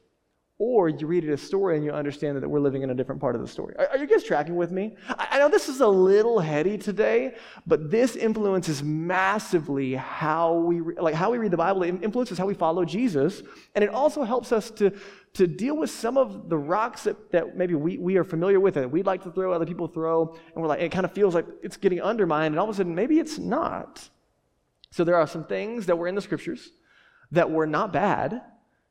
[0.58, 2.94] Or you read it as a story and you understand that we're living in a
[2.94, 3.76] different part of the story.
[3.78, 4.98] Are, you guys tracking with me?
[5.08, 7.36] I, I, know this is a little heady today,
[7.66, 11.84] but this influences massively how we like how we read the Bible.
[11.84, 13.42] It influences how we follow Jesus,
[13.74, 14.92] and it also helps us to
[15.36, 18.74] to deal with some of the rocks that, that maybe we, we are familiar with
[18.74, 21.34] that we'd like to throw, other people throw, and we're like, it kind of feels
[21.34, 24.10] like it's getting undermined, and all of a sudden maybe it's not.
[24.92, 26.72] So there are some things that were in the scriptures
[27.32, 28.42] that were not bad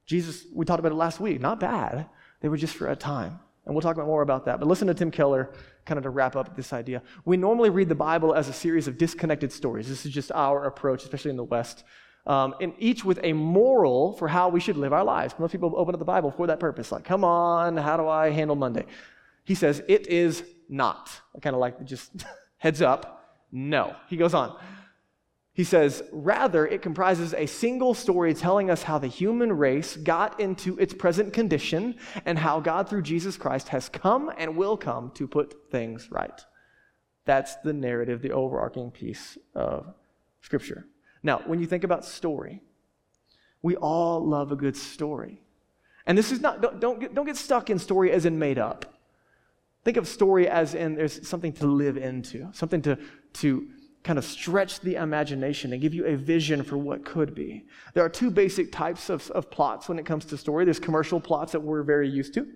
[0.09, 2.07] Jesus, we talked about it last week, not bad.
[2.41, 3.39] They were just for a time.
[3.67, 4.59] And we'll talk about more about that.
[4.59, 5.51] But listen to Tim Keller
[5.85, 7.03] kind of to wrap up this idea.
[7.27, 9.87] We normally read the Bible as a series of disconnected stories.
[9.87, 11.85] This is just our approach, especially in the West.
[12.27, 15.35] Um, and each with a moral for how we should live our lives.
[15.39, 16.91] Most people open up the Bible for that purpose.
[16.91, 18.87] Like, come on, how do I handle Monday?
[19.45, 21.11] He says, it is not.
[21.37, 22.11] I kind of like just
[22.57, 23.45] heads up.
[23.53, 23.95] No.
[24.09, 24.59] He goes on.
[25.59, 30.39] He says, rather, it comprises a single story telling us how the human race got
[30.39, 35.11] into its present condition and how God, through Jesus Christ, has come and will come
[35.17, 36.41] to put things right.
[37.25, 39.93] That's the narrative, the overarching piece of
[40.43, 40.87] Scripture.
[41.25, 42.63] Now, when you think about story,
[43.61, 45.43] we all love a good story.
[46.07, 48.61] And this is not, don't, don't, get, don't get stuck in story as in made
[48.61, 48.95] up.
[49.85, 52.97] Think of story as in there's something to live into, something to,
[53.33, 53.67] to
[54.05, 57.65] kind of stretch the imagination and give you a vision for what could be.
[57.95, 60.65] There are two basic types of, of plots when it comes to story.
[60.65, 62.47] There's commercial plots that we're very used to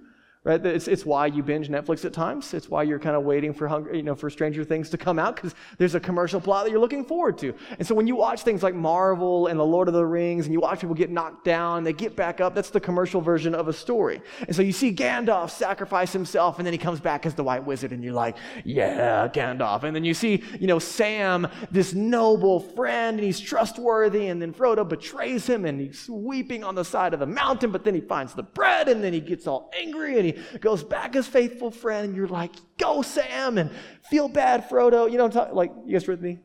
[0.44, 0.64] right?
[0.66, 2.52] It's, it's why you binge Netflix at times.
[2.52, 5.18] It's why you're kind of waiting for hunger, you know, for Stranger Things to come
[5.18, 7.55] out because there's a commercial plot that you're looking forward to.
[7.78, 10.52] And so when you watch things like Marvel and The Lord of the Rings and
[10.52, 13.68] you watch people get knocked down, they get back up, that's the commercial version of
[13.68, 14.20] a story.
[14.40, 17.64] And so you see Gandalf sacrifice himself and then he comes back as the White
[17.64, 19.85] Wizard and you're like, yeah, Gandalf.
[19.85, 24.53] And then you see, you know, Sam, this noble friend and he's trustworthy and then
[24.53, 28.01] Frodo betrays him and he's weeping on the side of the mountain, but then he
[28.01, 31.70] finds the bread and then he gets all angry and he goes back as faithful
[31.70, 33.70] friend, and you're like, go, Sam, and
[34.11, 35.11] feel bad, Frodo.
[35.11, 36.39] You know Like, you guys with me?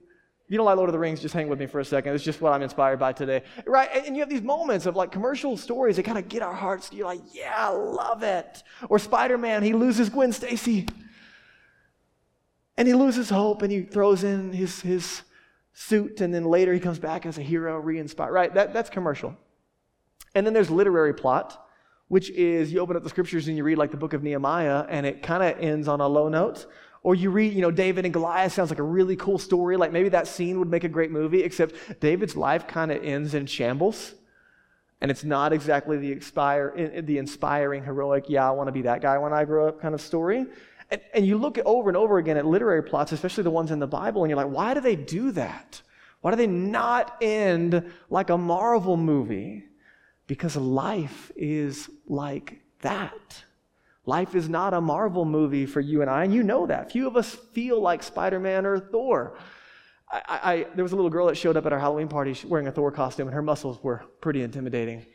[0.47, 2.15] If you don't like Lord of the Rings, just hang with me for a second.
[2.15, 3.43] It's just what I'm inspired by today.
[3.65, 3.89] Right?
[3.93, 6.89] And you have these moments of like commercial stories that kind of get our hearts.
[6.93, 8.63] You're like, yeah, I love it.
[8.87, 10.87] Or Spider Man, he loses Gwen Stacy.
[12.77, 15.23] And he loses hope and he throws in his, his
[15.73, 18.31] suit, and then later he comes back as a hero, re inspired.
[18.31, 18.53] Right?
[18.53, 19.35] That, that's commercial.
[20.33, 21.66] And then there's literary plot,
[22.07, 24.85] which is you open up the scriptures and you read like the book of Nehemiah,
[24.89, 26.65] and it kind of ends on a low note.
[27.03, 29.77] Or you read, you know, David and Goliath sounds like a really cool story.
[29.77, 33.33] Like maybe that scene would make a great movie, except David's life kind of ends
[33.33, 34.15] in shambles.
[34.99, 39.01] And it's not exactly the, expire, the inspiring, heroic, yeah, I want to be that
[39.01, 40.47] guy when I grow up kind of story.
[40.89, 43.79] And, and you look over and over again at literary plots, especially the ones in
[43.79, 45.81] the Bible, and you're like, why do they do that?
[46.21, 49.66] Why do they not end like a Marvel movie?
[50.27, 53.43] Because life is like that.
[54.05, 56.91] Life is not a Marvel movie for you and I, and you know that.
[56.91, 59.37] Few of us feel like Spider Man or Thor.
[60.09, 62.67] I, I, there was a little girl that showed up at our Halloween party wearing
[62.67, 65.05] a Thor costume, and her muscles were pretty intimidating.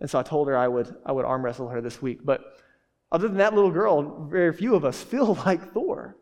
[0.00, 2.20] And so I told her I would, I would arm wrestle her this week.
[2.24, 2.44] But
[3.10, 6.16] other than that little girl, very few of us feel like Thor.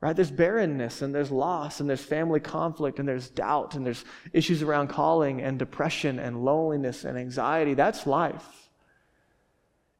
[0.00, 0.14] Right?
[0.14, 4.62] There's barrenness and there's loss and there's family conflict and there's doubt and there's issues
[4.62, 7.74] around calling and depression and loneliness and anxiety.
[7.74, 8.68] That's life.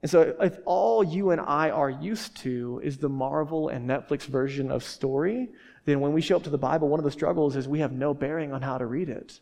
[0.00, 4.22] And so, if all you and I are used to is the Marvel and Netflix
[4.22, 5.48] version of story,
[5.86, 7.90] then when we show up to the Bible, one of the struggles is we have
[7.90, 9.40] no bearing on how to read it.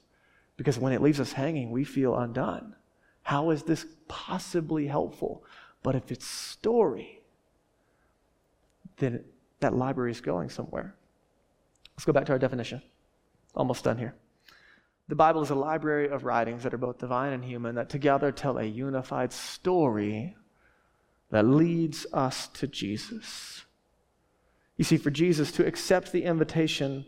[0.57, 2.75] Because when it leaves us hanging, we feel undone.
[3.23, 5.45] How is this possibly helpful?
[5.83, 7.21] But if it's story,
[8.97, 9.25] then
[9.67, 10.95] that library is going somewhere.
[11.97, 12.81] Let's go back to our definition.
[13.53, 14.15] Almost done here.
[15.09, 18.31] The Bible is a library of writings that are both divine and human that together
[18.31, 20.37] tell a unified story
[21.31, 23.65] that leads us to Jesus.
[24.77, 27.07] You see, for Jesus to accept the invitation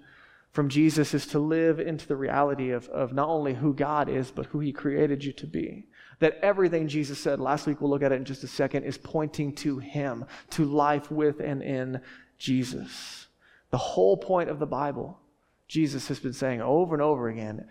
[0.50, 4.32] from Jesus is to live into the reality of, of not only who God is,
[4.32, 5.86] but who He created you to be.
[6.18, 8.98] That everything Jesus said, last week we'll look at it in just a second, is
[8.98, 12.00] pointing to Him, to life with and in
[12.38, 13.26] Jesus.
[13.70, 15.18] The whole point of the Bible,
[15.66, 17.66] Jesus has been saying over and over again,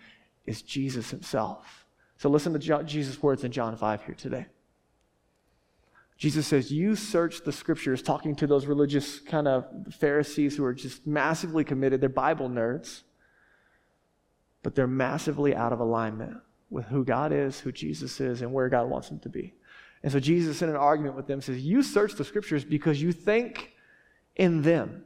[0.46, 1.86] is Jesus Himself.
[2.18, 4.46] So listen to Jesus' words in John 5 here today.
[6.16, 9.64] Jesus says, You search the scriptures, talking to those religious kind of
[9.94, 12.00] Pharisees who are just massively committed.
[12.00, 13.02] They're Bible nerds,
[14.64, 16.38] but they're massively out of alignment
[16.70, 19.54] with who God is, who Jesus is, and where God wants them to be.
[20.02, 23.12] And so Jesus, in an argument with them, says, You search the scriptures because you
[23.12, 23.72] think
[24.38, 25.04] in them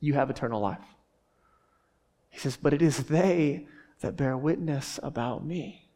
[0.00, 0.78] you have eternal life.
[2.28, 3.66] He says, But it is they
[4.00, 5.88] that bear witness about me.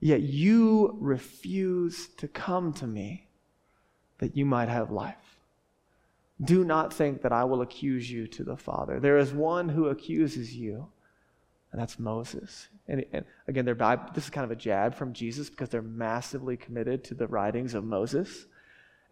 [0.00, 3.28] Yet you refuse to come to me
[4.18, 5.38] that you might have life.
[6.42, 8.98] Do not think that I will accuse you to the Father.
[8.98, 10.88] There is one who accuses you,
[11.70, 12.68] and that's Moses.
[12.88, 17.04] And, and again, this is kind of a jab from Jesus because they're massively committed
[17.04, 18.46] to the writings of Moses.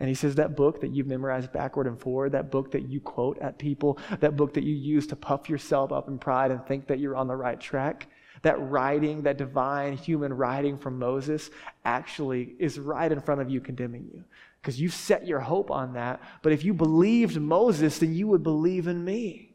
[0.02, 2.98] And he says that book that you've memorized backward and forward, that book that you
[2.98, 6.66] quote at people, that book that you use to puff yourself up in pride and
[6.66, 8.08] think that you're on the right track,
[8.42, 11.50] that writing, that divine human writing from Moses,
[11.84, 14.24] actually is right in front of you condemning you.
[14.60, 16.20] Because you've set your hope on that.
[16.42, 19.54] But if you believed Moses, then you would believe in me.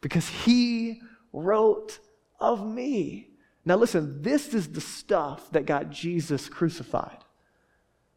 [0.00, 1.02] Because he
[1.34, 1.98] wrote
[2.40, 3.28] of me.
[3.66, 7.18] Now, listen, this is the stuff that got Jesus crucified.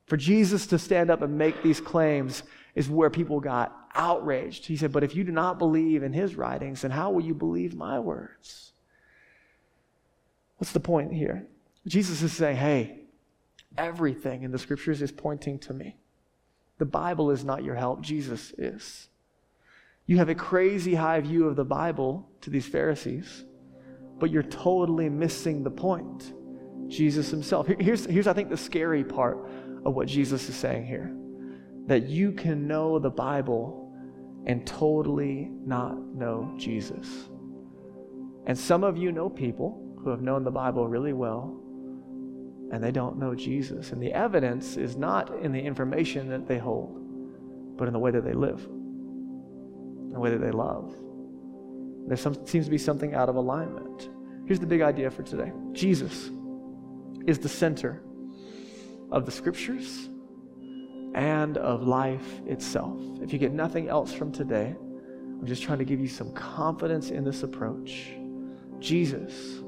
[0.05, 2.43] For Jesus to stand up and make these claims
[2.75, 4.65] is where people got outraged.
[4.65, 7.33] He said, But if you do not believe in his writings, then how will you
[7.33, 8.73] believe my words?
[10.57, 11.47] What's the point here?
[11.87, 13.01] Jesus is saying, hey,
[13.77, 15.97] everything in the scriptures is pointing to me.
[16.77, 19.07] The Bible is not your help, Jesus is.
[20.07, 23.43] You have a crazy high view of the Bible to these Pharisees,
[24.19, 26.33] but you're totally missing the point.
[26.87, 27.67] Jesus himself.
[27.79, 29.49] Here's, here's I think, the scary part
[29.85, 31.15] of what Jesus is saying here
[31.87, 33.93] that you can know the Bible
[34.47, 37.07] and totally not know Jesus.
[38.47, 41.59] And some of you know people who have known the Bible really well
[42.71, 43.91] and they don't know Jesus.
[43.91, 48.11] And the evidence is not in the information that they hold, but in the way
[48.11, 50.93] that they live, the way that they love.
[52.07, 54.09] There seems to be something out of alignment.
[54.47, 56.29] Here's the big idea for today Jesus
[57.25, 58.03] is the center
[59.11, 60.09] of the scriptures
[61.13, 62.99] and of life itself.
[63.21, 67.09] If you get nothing else from today, I'm just trying to give you some confidence
[67.09, 68.11] in this approach.
[68.79, 69.61] Jesus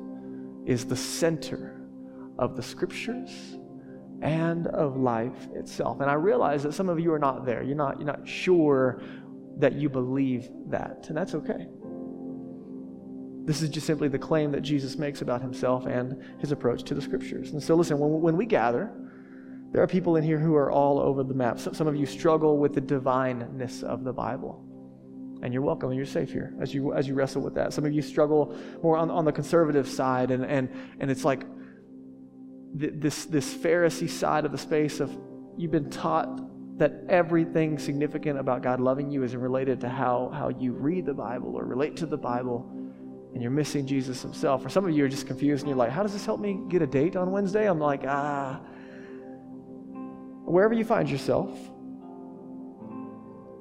[0.65, 1.81] is the center
[2.37, 3.29] of the scriptures
[4.21, 6.01] and of life itself.
[6.01, 7.63] And I realize that some of you are not there.
[7.63, 9.01] You're not, you're not sure
[9.57, 11.67] that you believe that, and that's okay.
[13.45, 16.93] This is just simply the claim that Jesus makes about himself and his approach to
[16.93, 17.53] the scriptures.
[17.53, 18.91] And so, listen, when, when we gather,
[19.71, 21.59] there are people in here who are all over the map.
[21.59, 24.63] Some, of you struggle with the divineness of the Bible.
[25.43, 27.73] And you're welcome and you're safe here as you, as you wrestle with that.
[27.73, 31.43] Some of you struggle more on, on the conservative side, and, and, and it's like
[32.73, 35.15] this, this Pharisee side of the space of
[35.57, 36.41] you've been taught
[36.79, 41.13] that everything significant about God loving you is related to how, how you read the
[41.13, 42.69] Bible or relate to the Bible,
[43.33, 44.65] and you're missing Jesus himself.
[44.65, 46.59] Or some of you are just confused and you're like, how does this help me
[46.69, 47.67] get a date on Wednesday?
[47.67, 48.59] I'm like, ah.
[50.47, 51.59] Wherever you find yourself,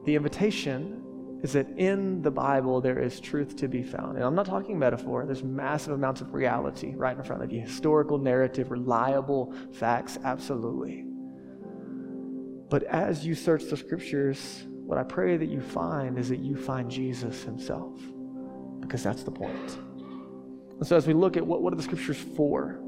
[0.05, 4.17] the invitation is that in the Bible there is truth to be found.
[4.17, 7.61] And I'm not talking metaphor, there's massive amounts of reality right in front of you
[7.61, 11.05] historical narrative, reliable facts, absolutely.
[12.71, 16.57] But as you search the scriptures, what I pray that you find is that you
[16.57, 17.99] find Jesus himself,
[18.81, 19.77] because that's the point.
[20.79, 22.79] And so as we look at what, what are the scriptures for,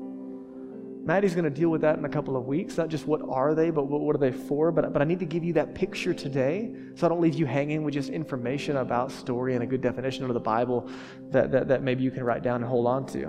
[1.08, 2.76] Maddie's going to deal with that in a couple of weeks.
[2.76, 4.70] Not just what are they, but what, are they for.
[4.70, 7.46] But, but I need to give you that picture today so I don't leave you
[7.46, 10.86] hanging with just information about story and a good definition of the Bible
[11.30, 13.28] that, that, that maybe you can write down and hold on to.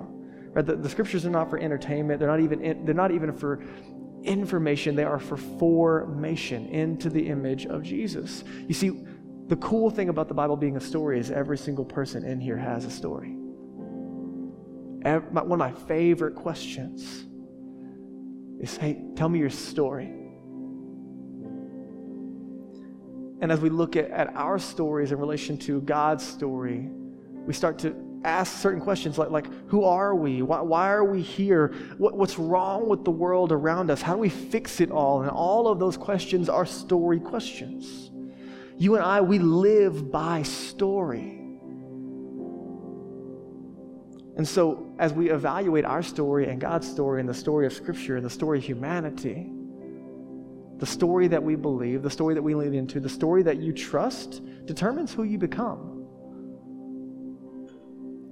[0.52, 0.66] Right?
[0.66, 2.20] The, the scriptures are not for entertainment.
[2.20, 3.64] They're not even, in, they're not even for
[4.24, 4.98] information.
[4.98, 8.44] They are for formation into the image of Jesus.
[8.68, 9.06] You see,
[9.48, 12.58] the cool thing about the Bible being a story is every single person in here
[12.58, 13.38] has a story.
[15.06, 17.29] Every, one of my favorite questions
[18.60, 20.14] is hey, tell me your story.
[23.42, 26.90] And as we look at, at our stories in relation to God's story,
[27.46, 27.96] we start to
[28.26, 30.42] ask certain questions like, like who are we?
[30.42, 31.74] Why, why are we here?
[31.98, 34.02] What, what's wrong with the world around us?
[34.02, 35.22] How do we fix it all?
[35.22, 38.12] And all of those questions are story questions.
[38.78, 41.39] You and I, we live by story.
[44.40, 48.16] And so, as we evaluate our story and God's story and the story of Scripture
[48.16, 49.52] and the story of humanity,
[50.78, 53.74] the story that we believe, the story that we lean into, the story that you
[53.74, 56.08] trust determines who you become.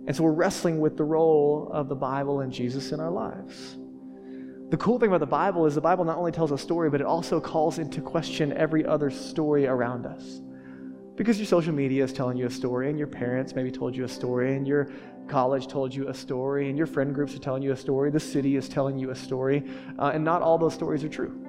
[0.08, 3.76] And so, we're wrestling with the role of the Bible and Jesus in our lives.
[4.70, 7.01] The cool thing about the Bible is the Bible not only tells a story, but
[7.01, 10.39] it also calls into question every other story around us.
[11.18, 14.05] Because your social media is telling you a story, and your parents maybe told you
[14.05, 14.88] a story, and your
[15.28, 18.19] college told you a story, and your friend groups are telling you a story, the
[18.19, 19.63] city is telling you a story,
[19.99, 21.47] uh, and not all those stories are true.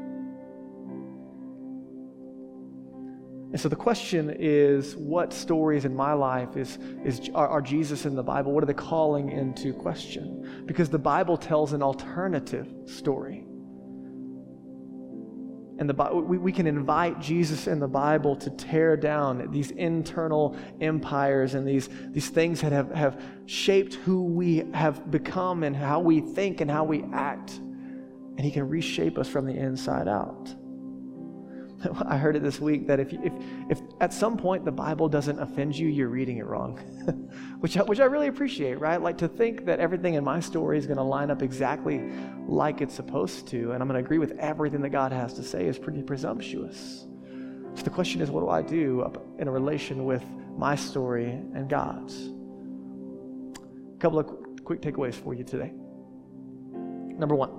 [3.51, 8.05] And so the question is what stories in my life is, is, are, are Jesus
[8.05, 8.53] in the Bible?
[8.53, 10.65] What are they calling into question?
[10.67, 13.48] Because the Bible tells an alternative story
[15.79, 20.57] and the, we, we can invite Jesus in the Bible to tear down these internal
[20.81, 26.01] empires and these, these things that have, have shaped who we have become and how
[26.01, 27.53] we think and how we act.
[27.53, 30.53] And He can reshape us from the inside out.
[32.07, 33.33] I heard it this week that if, if,
[33.69, 36.77] if at some point the Bible doesn't offend you, you're reading it wrong,
[37.61, 39.01] which, I, which I really appreciate, right?
[39.01, 42.11] Like to think that everything in my story is going to line up exactly
[42.47, 45.43] like it's supposed to, and I'm going to agree with everything that God has to
[45.43, 47.07] say is pretty presumptuous.
[47.75, 50.25] So the question is, what do I do in a relation with
[50.57, 52.31] my story and God's?
[53.95, 55.73] A couple of quick takeaways for you today.
[56.73, 57.51] Number one,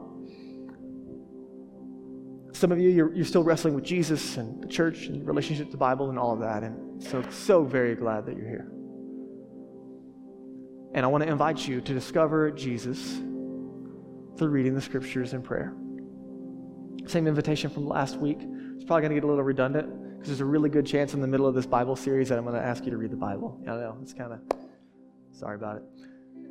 [2.60, 5.72] some of you, you're, you're still wrestling with Jesus and the church and relationship to
[5.72, 6.62] the Bible and all of that.
[6.62, 8.70] And so, so very glad that you're here.
[10.94, 13.14] And I want to invite you to discover Jesus
[14.38, 15.74] through reading the scriptures and prayer.
[17.06, 18.40] Same invitation from last week.
[18.42, 21.22] It's probably going to get a little redundant because there's a really good chance in
[21.22, 23.18] the middle of this Bible series that I'm going to ask you to read the
[23.18, 23.58] Bible.
[23.64, 24.40] I know, it's kind of,
[25.32, 25.84] sorry about it.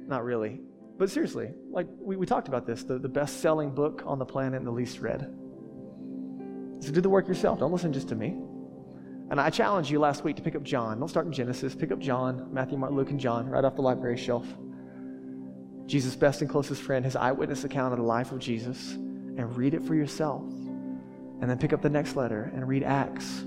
[0.06, 0.62] Not really.
[0.96, 4.24] But seriously, like we, we talked about this the, the best selling book on the
[4.24, 5.30] planet and the least read.
[6.80, 7.58] So do the work yourself.
[7.58, 8.36] Don't listen just to me.
[9.30, 10.98] And I challenged you last week to pick up John.
[10.98, 11.74] Don't start in Genesis.
[11.74, 14.46] Pick up John, Matthew, Mark, Luke, and John right off the library shelf.
[15.86, 19.74] Jesus' best and closest friend, his eyewitness account of the life of Jesus, and read
[19.74, 20.42] it for yourself.
[20.42, 23.44] And then pick up the next letter and read Acts,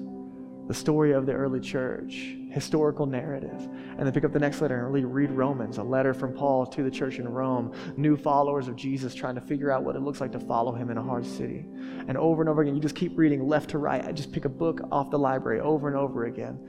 [0.68, 3.68] the story of the early church, historical narrative.
[3.98, 6.66] And then pick up the next letter and really read Romans, a letter from Paul
[6.68, 10.02] to the church in Rome, new followers of Jesus trying to figure out what it
[10.02, 11.66] looks like to follow him in a hard city.
[12.08, 14.04] And over and over again, you just keep reading left to right.
[14.04, 16.60] I just pick a book off the library over and over again.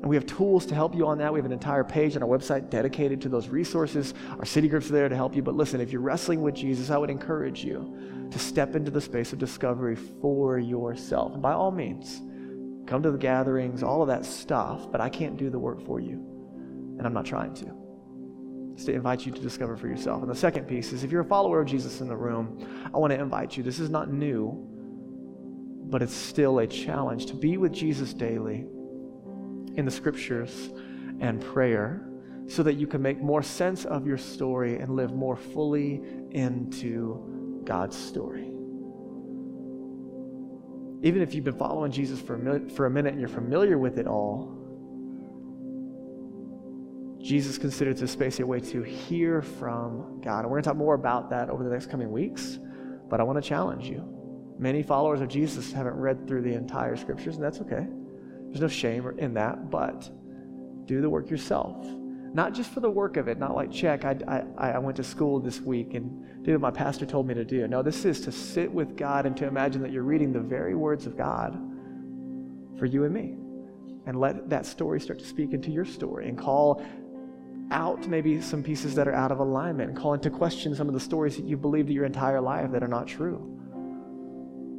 [0.00, 1.30] And we have tools to help you on that.
[1.30, 4.14] We have an entire page on our website dedicated to those resources.
[4.38, 5.42] Our city groups are there to help you.
[5.42, 9.00] But listen, if you're wrestling with Jesus, I would encourage you to step into the
[9.00, 11.34] space of discovery for yourself.
[11.34, 12.22] And by all means,
[12.90, 16.00] come to the gatherings, all of that stuff, but I can't do the work for
[16.00, 16.14] you.
[16.98, 17.72] And I'm not trying to.
[18.74, 20.22] Just to invite you to discover for yourself.
[20.22, 22.98] And the second piece is if you're a follower of Jesus in the room, I
[22.98, 23.62] want to invite you.
[23.62, 24.66] This is not new,
[25.88, 28.66] but it's still a challenge to be with Jesus daily
[29.76, 30.70] in the scriptures
[31.20, 32.08] and prayer
[32.48, 37.62] so that you can make more sense of your story and live more fully into
[37.64, 38.49] God's story.
[41.02, 43.78] Even if you've been following Jesus for a, minute, for a minute and you're familiar
[43.78, 44.56] with it all,
[47.22, 50.40] Jesus considers this space a way to hear from God.
[50.40, 52.58] And we're going to talk more about that over the next coming weeks,
[53.08, 54.04] but I want to challenge you.
[54.58, 57.86] Many followers of Jesus haven't read through the entire scriptures, and that's okay.
[58.48, 60.10] There's no shame in that, but
[60.86, 61.86] do the work yourself.
[62.32, 64.16] Not just for the work of it, not like, check, I,
[64.56, 67.44] I, I went to school this week and did what my pastor told me to
[67.44, 67.66] do.
[67.66, 70.74] No, this is to sit with God and to imagine that you're reading the very
[70.74, 71.58] words of God
[72.78, 73.36] for you and me.
[74.06, 76.82] And let that story start to speak into your story and call
[77.70, 80.94] out maybe some pieces that are out of alignment and call into question some of
[80.94, 83.56] the stories that you believed your entire life that are not true.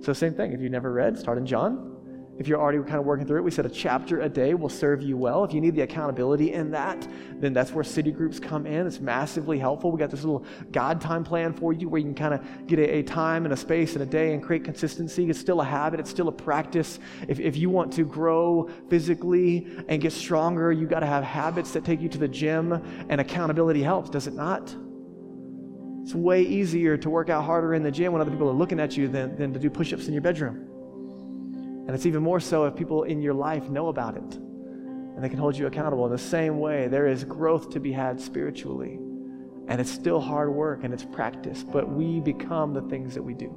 [0.02, 0.52] So, same thing.
[0.54, 1.96] If you've never read, start in John.
[2.42, 4.68] If you're already kind of working through it, we said a chapter a day will
[4.68, 5.44] serve you well.
[5.44, 7.08] If you need the accountability in that,
[7.40, 8.88] then that's where city groups come in.
[8.88, 9.92] It's massively helpful.
[9.92, 12.80] We got this little God time plan for you where you can kind of get
[12.80, 15.30] a, a time and a space and a day and create consistency.
[15.30, 16.98] It's still a habit, it's still a practice.
[17.28, 21.74] If, if you want to grow physically and get stronger, you got to have habits
[21.74, 22.74] that take you to the gym,
[23.08, 24.76] and accountability helps, does it not?
[26.02, 28.80] It's way easier to work out harder in the gym when other people are looking
[28.80, 30.71] at you than, than to do push ups in your bedroom.
[31.92, 35.28] And it's even more so if people in your life know about it and they
[35.28, 36.06] can hold you accountable.
[36.06, 38.98] In the same way, there is growth to be had spiritually.
[39.68, 43.34] And it's still hard work and it's practice, but we become the things that we
[43.34, 43.54] do.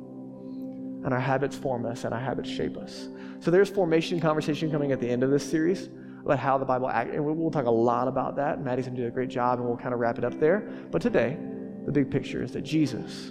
[1.05, 3.07] And our habits form us and our habits shape us.
[3.39, 5.89] So there's formation conversation coming at the end of this series
[6.25, 7.13] about how the Bible acts.
[7.15, 8.61] And we'll talk a lot about that.
[8.61, 10.69] Maddie's going to do a great job and we'll kind of wrap it up there.
[10.91, 11.39] But today,
[11.87, 13.31] the big picture is that Jesus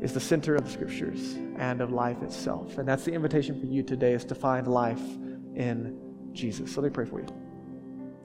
[0.00, 2.78] is the center of the scriptures and of life itself.
[2.78, 5.02] And that's the invitation for you today is to find life
[5.54, 5.98] in
[6.32, 6.74] Jesus.
[6.74, 7.26] So let me pray for you.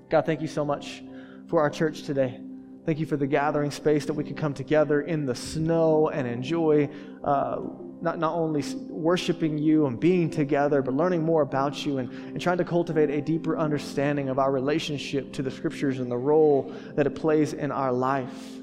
[0.09, 1.03] God, thank you so much
[1.47, 2.39] for our church today.
[2.85, 6.27] Thank you for the gathering space that we can come together in the snow and
[6.27, 6.89] enjoy
[7.23, 7.61] uh,
[8.01, 12.41] not, not only worshiping you and being together, but learning more about you and, and
[12.41, 16.73] trying to cultivate a deeper understanding of our relationship to the scriptures and the role
[16.95, 18.60] that it plays in our life.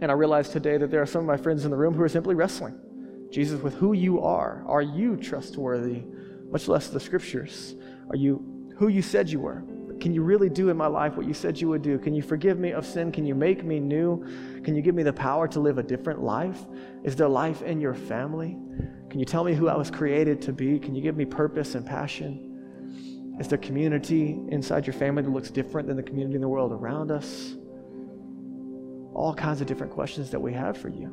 [0.00, 2.02] And I realize today that there are some of my friends in the room who
[2.02, 2.78] are simply wrestling.
[3.30, 6.02] Jesus, with who you are, are you trustworthy?
[6.50, 7.76] Much less the scriptures.
[8.08, 9.62] Are you who you said you were?
[10.00, 11.98] Can you really do in my life what you said you would do?
[11.98, 13.12] Can you forgive me of sin?
[13.12, 14.24] Can you make me new?
[14.64, 16.58] Can you give me the power to live a different life?
[17.04, 18.56] Is there life in your family?
[19.10, 20.78] Can you tell me who I was created to be?
[20.78, 23.36] Can you give me purpose and passion?
[23.38, 26.72] Is there community inside your family that looks different than the community in the world
[26.72, 27.54] around us?
[29.14, 31.08] All kinds of different questions that we have for you.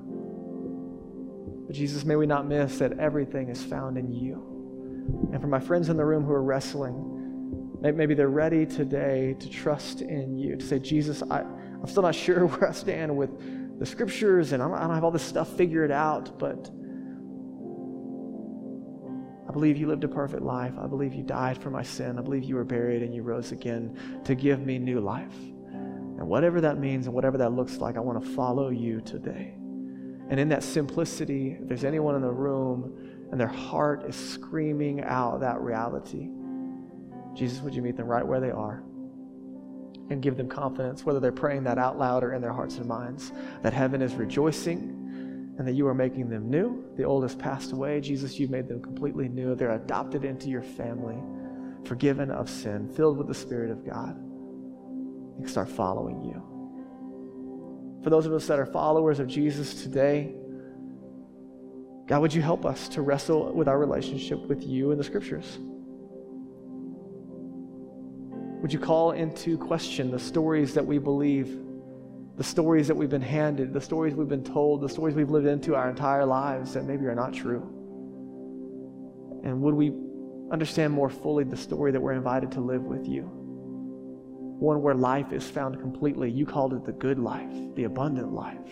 [1.68, 5.30] But Jesus, may we not miss that everything is found in you.
[5.34, 7.18] And for my friends in the room who are wrestling,
[7.80, 12.16] Maybe they're ready today to trust in you, to say, Jesus, I, I'm still not
[12.16, 15.24] sure where I stand with the scriptures, and I don't, I don't have all this
[15.24, 16.72] stuff figured out, but
[19.48, 20.74] I believe you lived a perfect life.
[20.82, 22.18] I believe you died for my sin.
[22.18, 25.36] I believe you were buried and you rose again to give me new life.
[26.18, 29.54] And whatever that means and whatever that looks like, I want to follow you today.
[30.30, 35.02] And in that simplicity, if there's anyone in the room and their heart is screaming
[35.02, 36.30] out that reality,
[37.36, 38.84] Jesus, would you meet them right where they are
[40.10, 42.88] and give them confidence, whether they're praying that out loud or in their hearts and
[42.88, 46.84] minds, that heaven is rejoicing and that you are making them new.
[46.96, 48.02] The old has passed away.
[48.02, 49.56] Jesus, you've made them completely new.
[49.56, 51.18] They're adopted into your family,
[51.86, 54.27] forgiven of sin, filled with the Spirit of God.
[55.38, 56.44] And start following you.
[58.04, 60.34] For those of us that are followers of Jesus today,
[62.08, 65.60] God, would you help us to wrestle with our relationship with you and the scriptures?
[68.62, 71.60] Would you call into question the stories that we believe,
[72.38, 75.48] the stories that we've been handed, the stories we've been told, the stories we've lived
[75.48, 77.62] into our entire lives that maybe are not true?
[79.44, 79.94] And would we
[80.52, 83.37] understand more fully the story that we're invited to live with you?
[84.60, 86.32] One where life is found completely.
[86.32, 88.72] You called it the good life, the abundant life.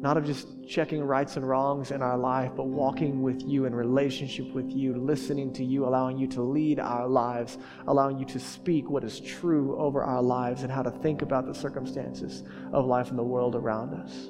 [0.00, 3.74] not of just checking rights and wrongs in our life, but walking with you in
[3.74, 8.40] relationship with you, listening to you, allowing you to lead our lives, allowing you to
[8.40, 12.42] speak what is true over our lives and how to think about the circumstances
[12.72, 14.28] of life in the world around us.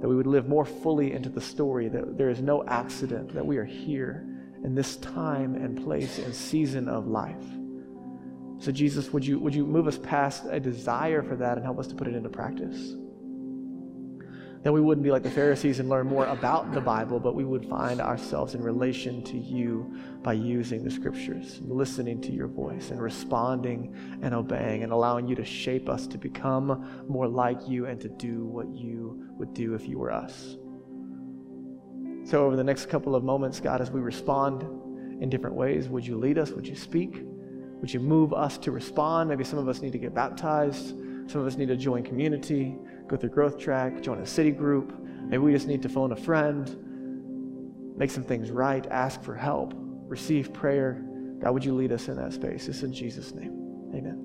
[0.00, 3.44] That we would live more fully into the story, that there is no accident, that
[3.44, 4.26] we are here
[4.64, 7.44] in this time and place and season of life.
[8.58, 11.78] So, Jesus, would you, would you move us past a desire for that and help
[11.78, 12.94] us to put it into practice?
[14.62, 17.44] that we wouldn't be like the Pharisees and learn more about the Bible, but we
[17.44, 19.92] would find ourselves in relation to you
[20.22, 25.34] by using the scriptures, listening to your voice, and responding and obeying, and allowing you
[25.34, 29.74] to shape us to become more like you and to do what you would do
[29.74, 30.56] if you were us.
[32.24, 34.62] So, over the next couple of moments, God, as we respond
[35.22, 36.50] in different ways, would you lead us?
[36.50, 37.22] Would you speak?
[37.80, 39.28] Would you move us to respond?
[39.28, 40.94] Maybe some of us need to get baptized.
[41.30, 42.76] Some of us need to join community
[43.12, 44.98] go through growth track, join a city group.
[45.24, 49.74] Maybe we just need to phone a friend, make some things right, ask for help,
[49.76, 51.04] receive prayer.
[51.40, 52.66] God, would you lead us in that space?
[52.66, 53.90] This in Jesus' name.
[53.94, 54.21] Amen.